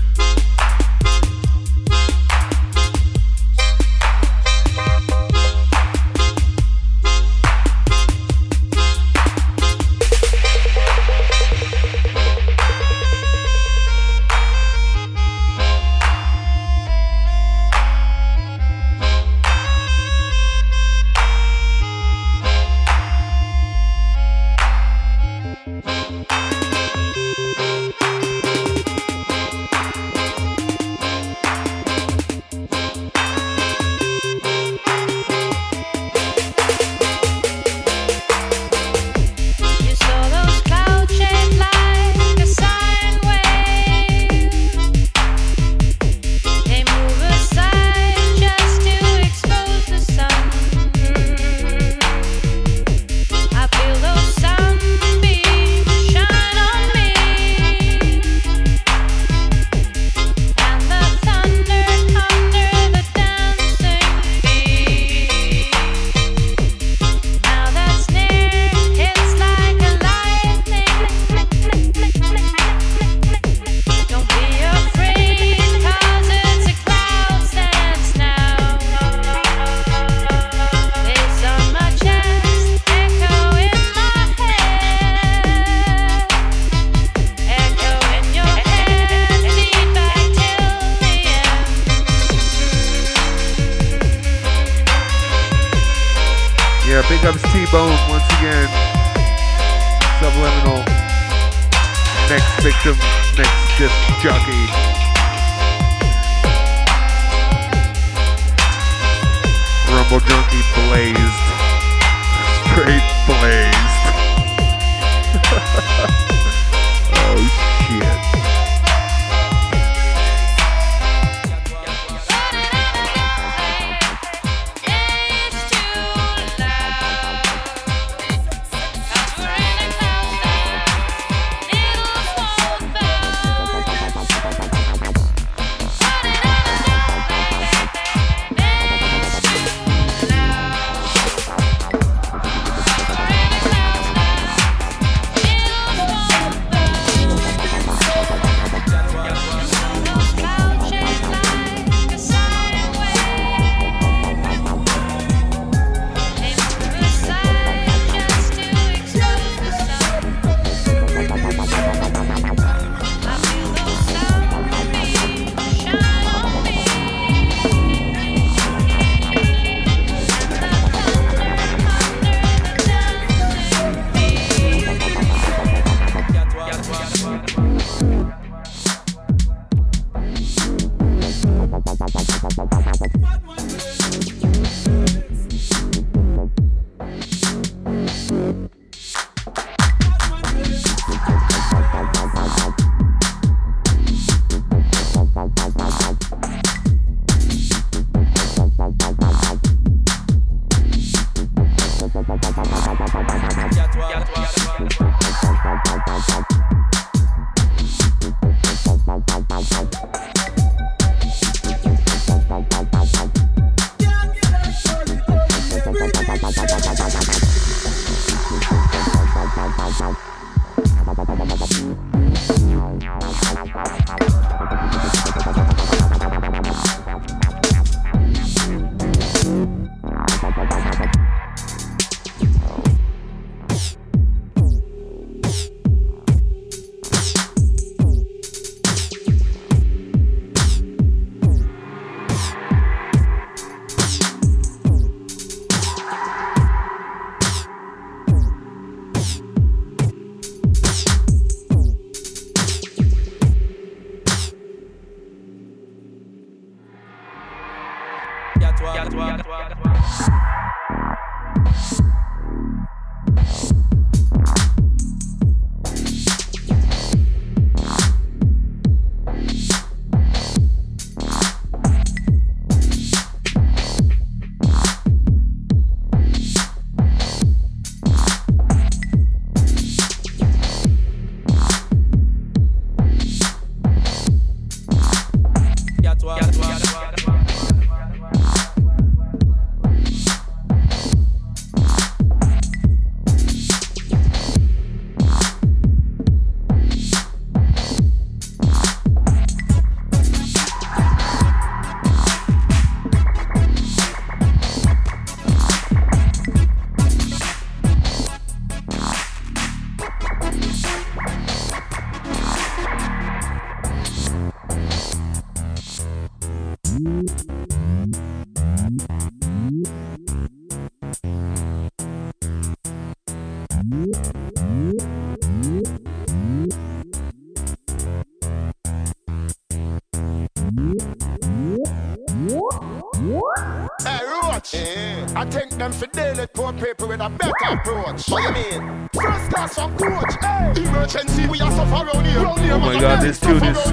[112.85, 113.70] faithfully.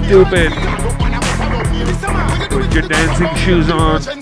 [0.08, 0.50] stupid.
[2.48, 4.00] Put your dancing shoes on.
[4.00, 4.16] Put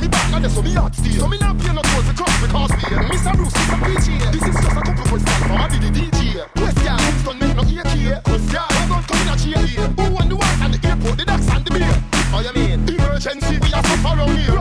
[0.00, 0.74] me back and so me
[1.12, 2.08] So me not no cross
[2.40, 2.70] because
[3.12, 3.36] Mr.
[3.36, 3.76] Bruce is a
[4.32, 5.04] This is just a couple
[13.34, 14.53] expensive, we are suffer around here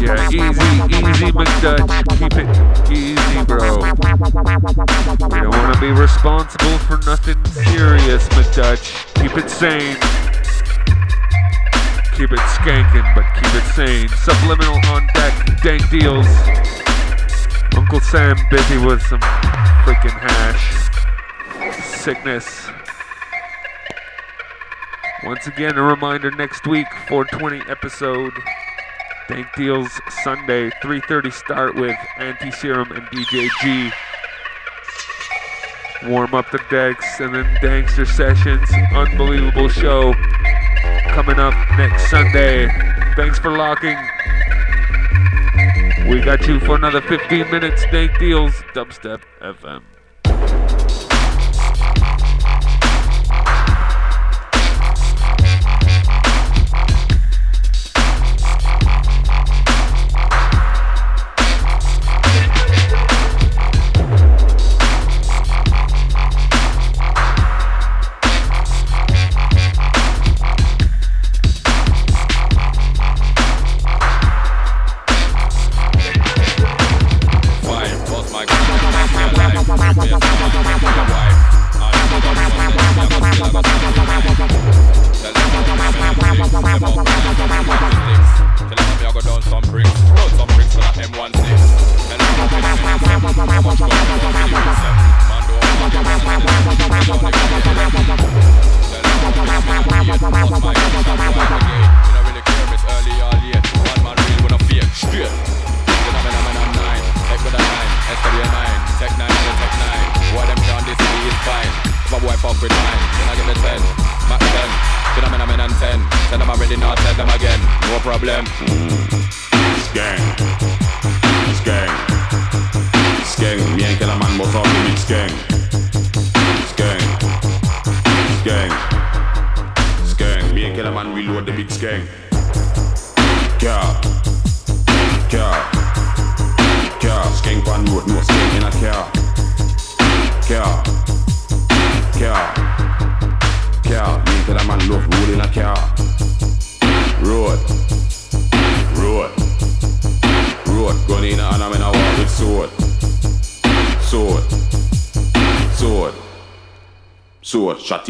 [0.00, 1.82] Yeah, easy, easy, McDutch.
[2.18, 2.46] Keep it
[2.92, 3.80] easy, bro.
[5.18, 8.84] Don't want to be responsible for nothing serious, McDutch.
[9.20, 9.96] Keep it sane.
[12.16, 14.08] Keep it skanking, but keep it sane.
[14.08, 16.28] Subliminal on deck, dank deals.
[17.76, 19.20] Uncle Sam busy with some
[19.82, 20.90] freaking hash.
[21.82, 22.63] Sickness.
[25.24, 28.32] Once again, a reminder next week, 420 episode.
[29.26, 29.90] Dank Deals
[30.22, 33.90] Sunday, 3.30 start with Anti-Serum and DJ G.
[36.06, 38.68] Warm up the decks and then Dankster Sessions.
[38.92, 40.12] Unbelievable show
[41.08, 42.68] coming up next Sunday.
[43.16, 43.96] Thanks for locking.
[46.06, 47.82] We got you for another 15 minutes.
[47.90, 49.93] Dank Deals, Dubstep FM.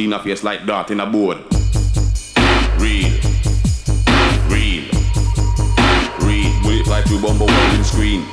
[0.04, 1.38] In a face like dart in a board.
[2.78, 3.10] Real.
[4.48, 4.84] Real.
[6.20, 6.52] Real.
[6.62, 8.26] Bullet fly through bumper welding screen.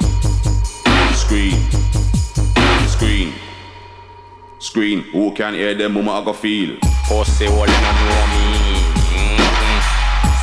[1.13, 1.55] Screen.
[2.87, 3.33] Screen.
[4.59, 5.01] Screen.
[5.13, 6.77] Who can hear them mama I go feel?
[7.07, 8.45] Pussy in on know me.
[9.15, 9.79] Mm-hmm.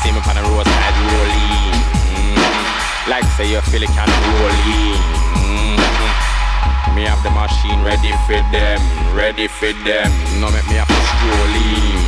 [0.00, 1.76] See me on the roadside rolling.
[2.16, 3.10] Mm-hmm.
[3.10, 4.08] Like say you feel it can
[4.40, 4.96] rolling.
[5.44, 6.94] Mm-hmm.
[6.96, 8.80] Me have the machine ready for them,
[9.14, 10.10] ready for them.
[10.40, 10.97] No make me have
[11.28, 12.00] strolling.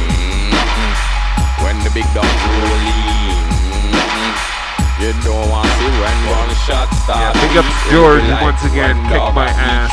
[0.50, 1.64] Mm-hmm.
[1.64, 3.44] When the big dog rolling.
[3.92, 4.50] Mm-hmm.
[5.00, 7.36] You don't want to see when one shot start.
[7.36, 9.90] Yeah, big It George like once again, kick my ass.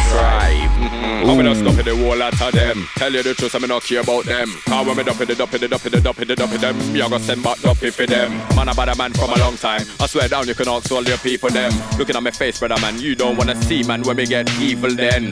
[1.27, 2.87] I'm gonna in the whole lot of them.
[2.95, 4.47] Tell you the truth, I'm not care about them.
[4.65, 6.93] Cause when me dump it, dump it, dump it, dump it, dump it, them.
[6.93, 8.31] Me I go send back dumpy for them.
[8.55, 9.81] Man, I'm a man from a long time.
[9.99, 11.73] I swear down, you can ask all your people them.
[11.97, 14.93] Looking at my face, brother man, you don't wanna see man when me get evil.
[14.95, 15.29] Then,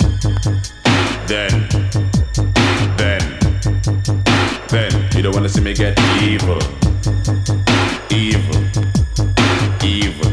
[1.27, 2.04] then,
[4.75, 6.59] then you don't wanna see me get evil,
[8.11, 8.59] evil,
[9.81, 10.31] evil,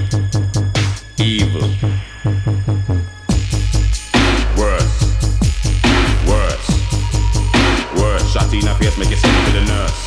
[1.20, 1.68] evil.
[4.58, 4.94] Worse,
[6.26, 6.66] worse,
[7.94, 8.32] worse.
[8.32, 10.00] Shot in a face, make you send to the nurse.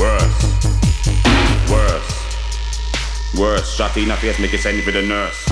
[0.00, 0.38] Worse,
[1.70, 2.08] worse,
[3.38, 3.74] worse.
[3.76, 5.46] Shot in a face, make you send for the nurse.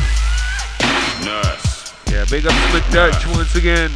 [1.23, 1.93] Nurse.
[2.11, 3.91] Yeah, big ups McDutch once again.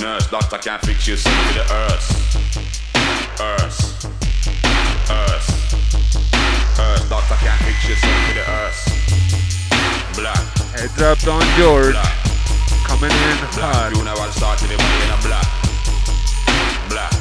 [0.00, 2.49] Nurse, doctor can't fix you, send to the earth.
[3.40, 4.04] Earth.
[5.08, 5.48] Earth.
[6.78, 8.80] Earth, doctor can't fix you, send to the earth.
[10.14, 10.44] Black,
[10.76, 11.94] Heads up on George.
[11.96, 12.16] black,
[12.84, 13.64] Coming in black.
[13.64, 13.92] hot.
[13.96, 15.48] Funeral start with the body in a black.
[16.92, 17.12] Black.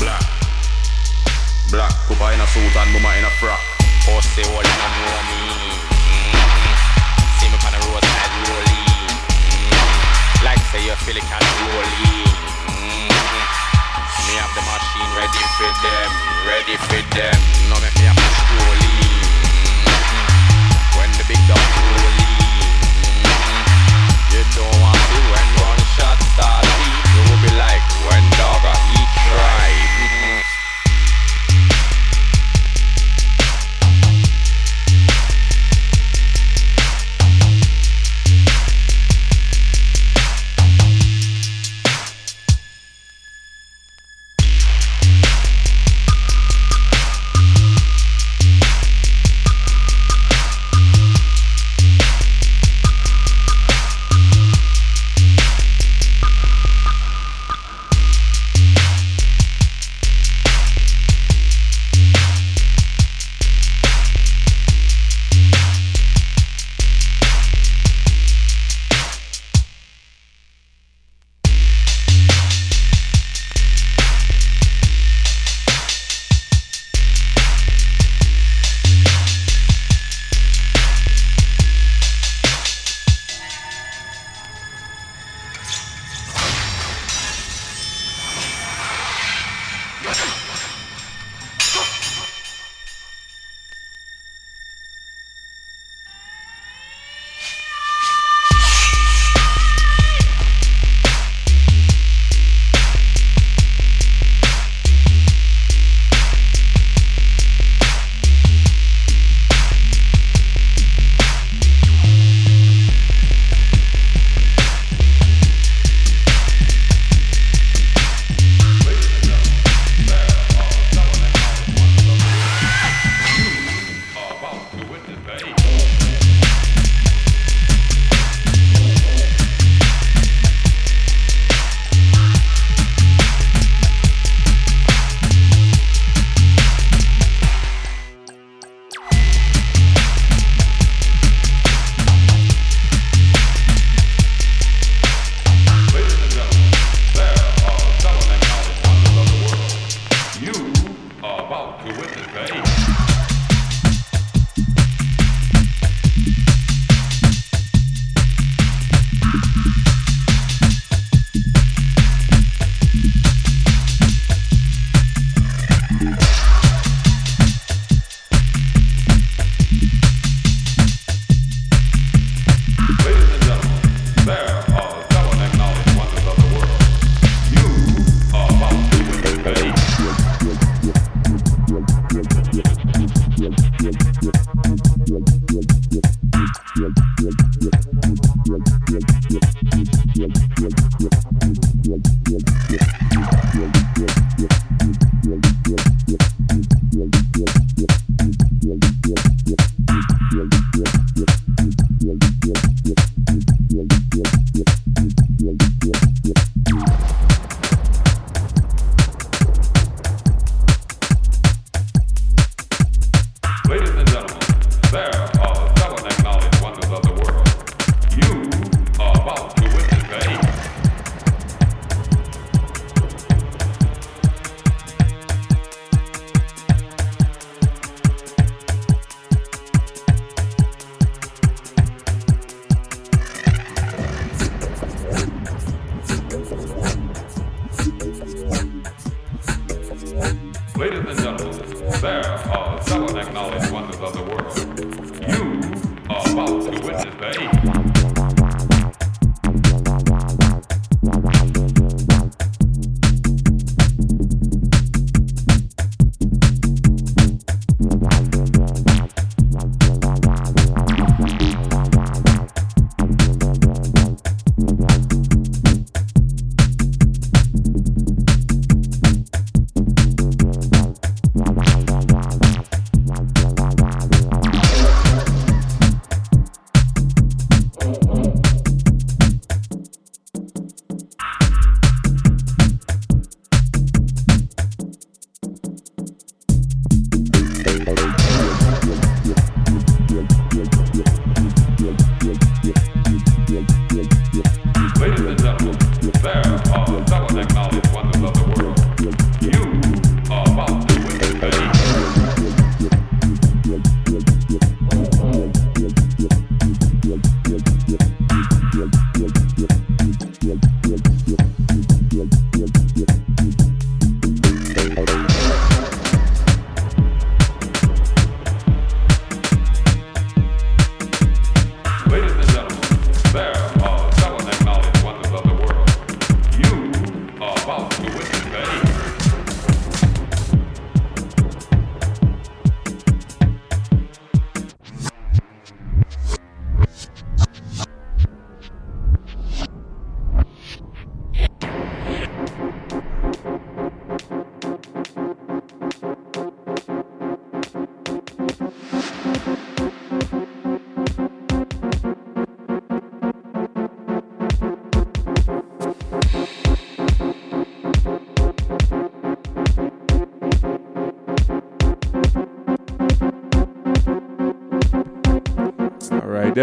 [0.00, 0.24] Black.
[1.68, 1.92] Black.
[2.08, 3.60] Cooper in a suit and mama in a frock.
[4.08, 5.40] Pussy all in on know me.
[5.92, 6.72] Mm-hmm.
[7.36, 8.88] See me on the roadside rolling.
[9.68, 10.44] Mm-hmm.
[10.44, 12.29] Like say you feel it can rolling.
[14.30, 16.10] Me have the machine ready for them,
[16.46, 17.34] ready for them.
[17.66, 18.22] No make me have to.
[20.94, 22.38] When the big dog rolling.
[23.26, 24.30] Mm-hmm.
[24.30, 25.09] You don't want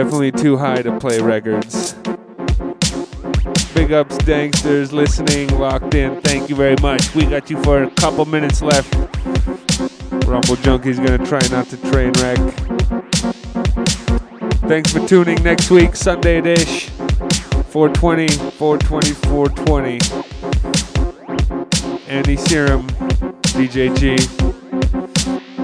[0.03, 1.93] definitely too high to play records.
[3.74, 6.22] Big ups, Danksters, listening, locked in.
[6.22, 7.16] Thank you very much.
[7.16, 8.93] We got you for a couple minutes left.
[10.27, 12.38] Rumble Junkie's gonna try not to train wreck.
[14.69, 16.90] Thanks for tuning next week, Sunday dish.
[17.72, 20.00] 420, 420, 420.
[22.08, 22.85] Andy Serum,
[23.58, 24.19] DJG.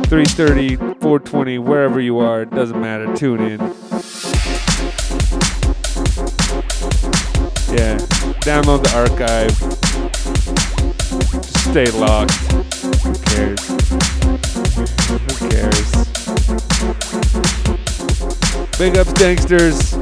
[0.08, 3.16] 330, 420, wherever you are, it doesn't matter.
[3.16, 3.93] Tune in.
[7.74, 7.98] Yeah,
[8.46, 9.58] download the archive.
[11.42, 12.34] Just stay locked.
[13.02, 13.66] Who cares?
[15.10, 15.90] Who cares?
[18.78, 19.94] Big ups, gangsters.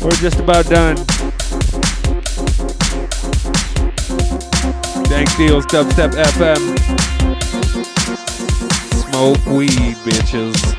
[0.00, 0.96] We're just about done.
[5.04, 6.62] Dank Deals, Dubstep FM.
[9.10, 10.75] Smoke weed, bitches.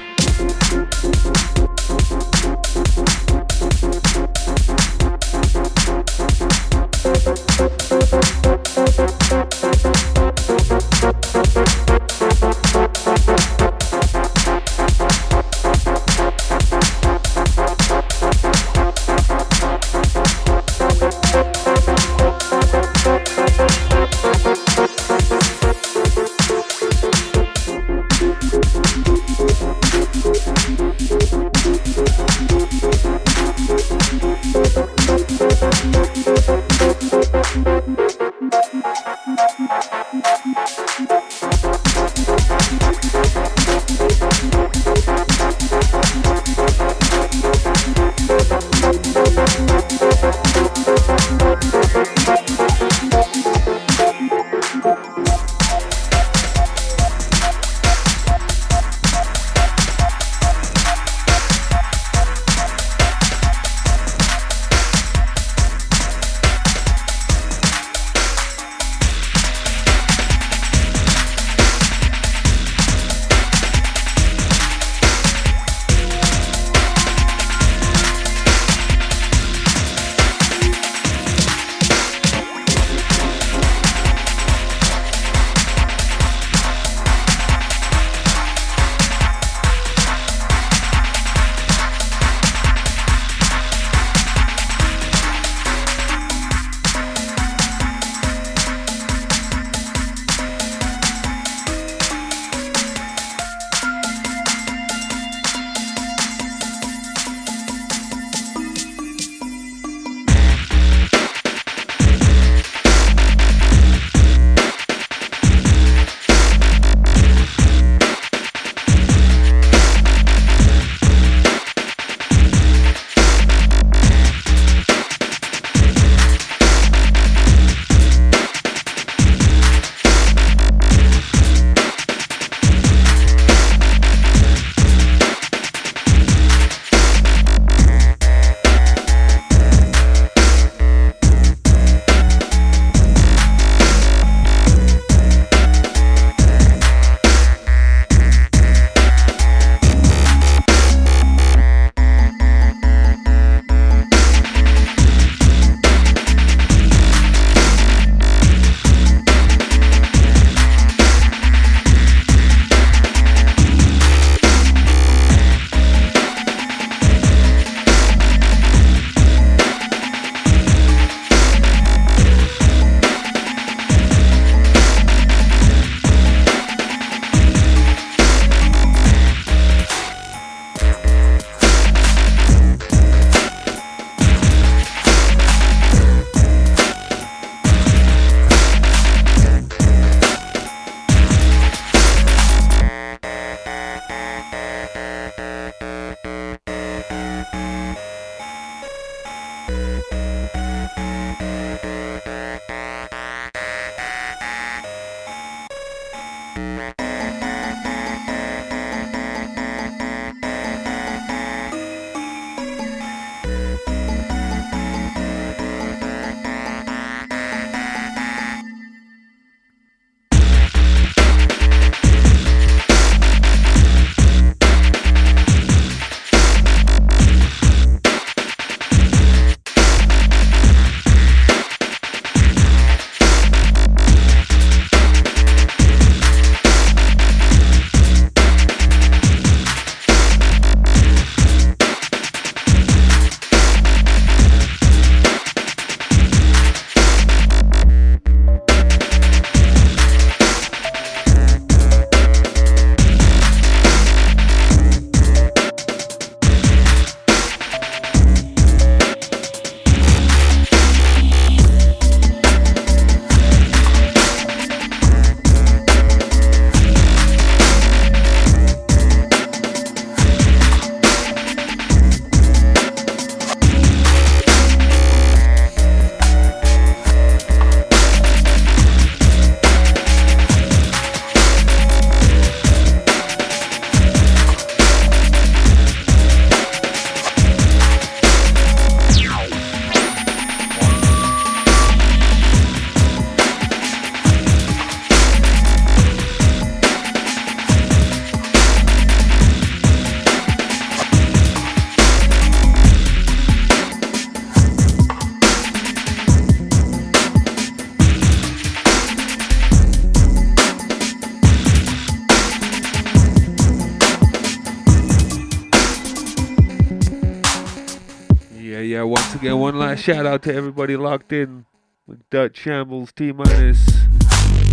[320.08, 321.66] Shout out to everybody locked in.
[322.08, 323.86] With Dutch Shambles, T minus,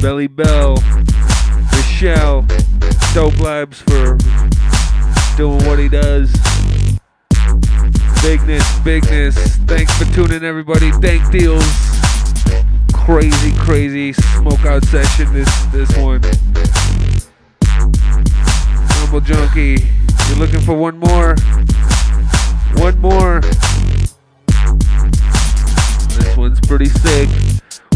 [0.01, 0.77] Belly Bell,
[1.73, 2.47] Michelle,
[3.15, 4.17] Dope Labs for
[5.37, 6.31] doing what he does.
[8.23, 9.35] Bigness, bigness.
[9.67, 10.93] Thanks for tuning, everybody.
[11.01, 11.67] Dank Deals.
[12.93, 15.33] Crazy, crazy smoke out session.
[15.33, 16.21] This this one.
[18.93, 19.85] Humble junkie.
[20.29, 21.35] You're looking for one more.
[22.77, 23.41] One more.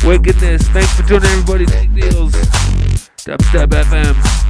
[0.09, 0.67] Wickedness.
[0.69, 1.67] Thanks for tuning, everybody.
[1.67, 2.33] Dank Deals.
[3.27, 4.48] Dubstep FM.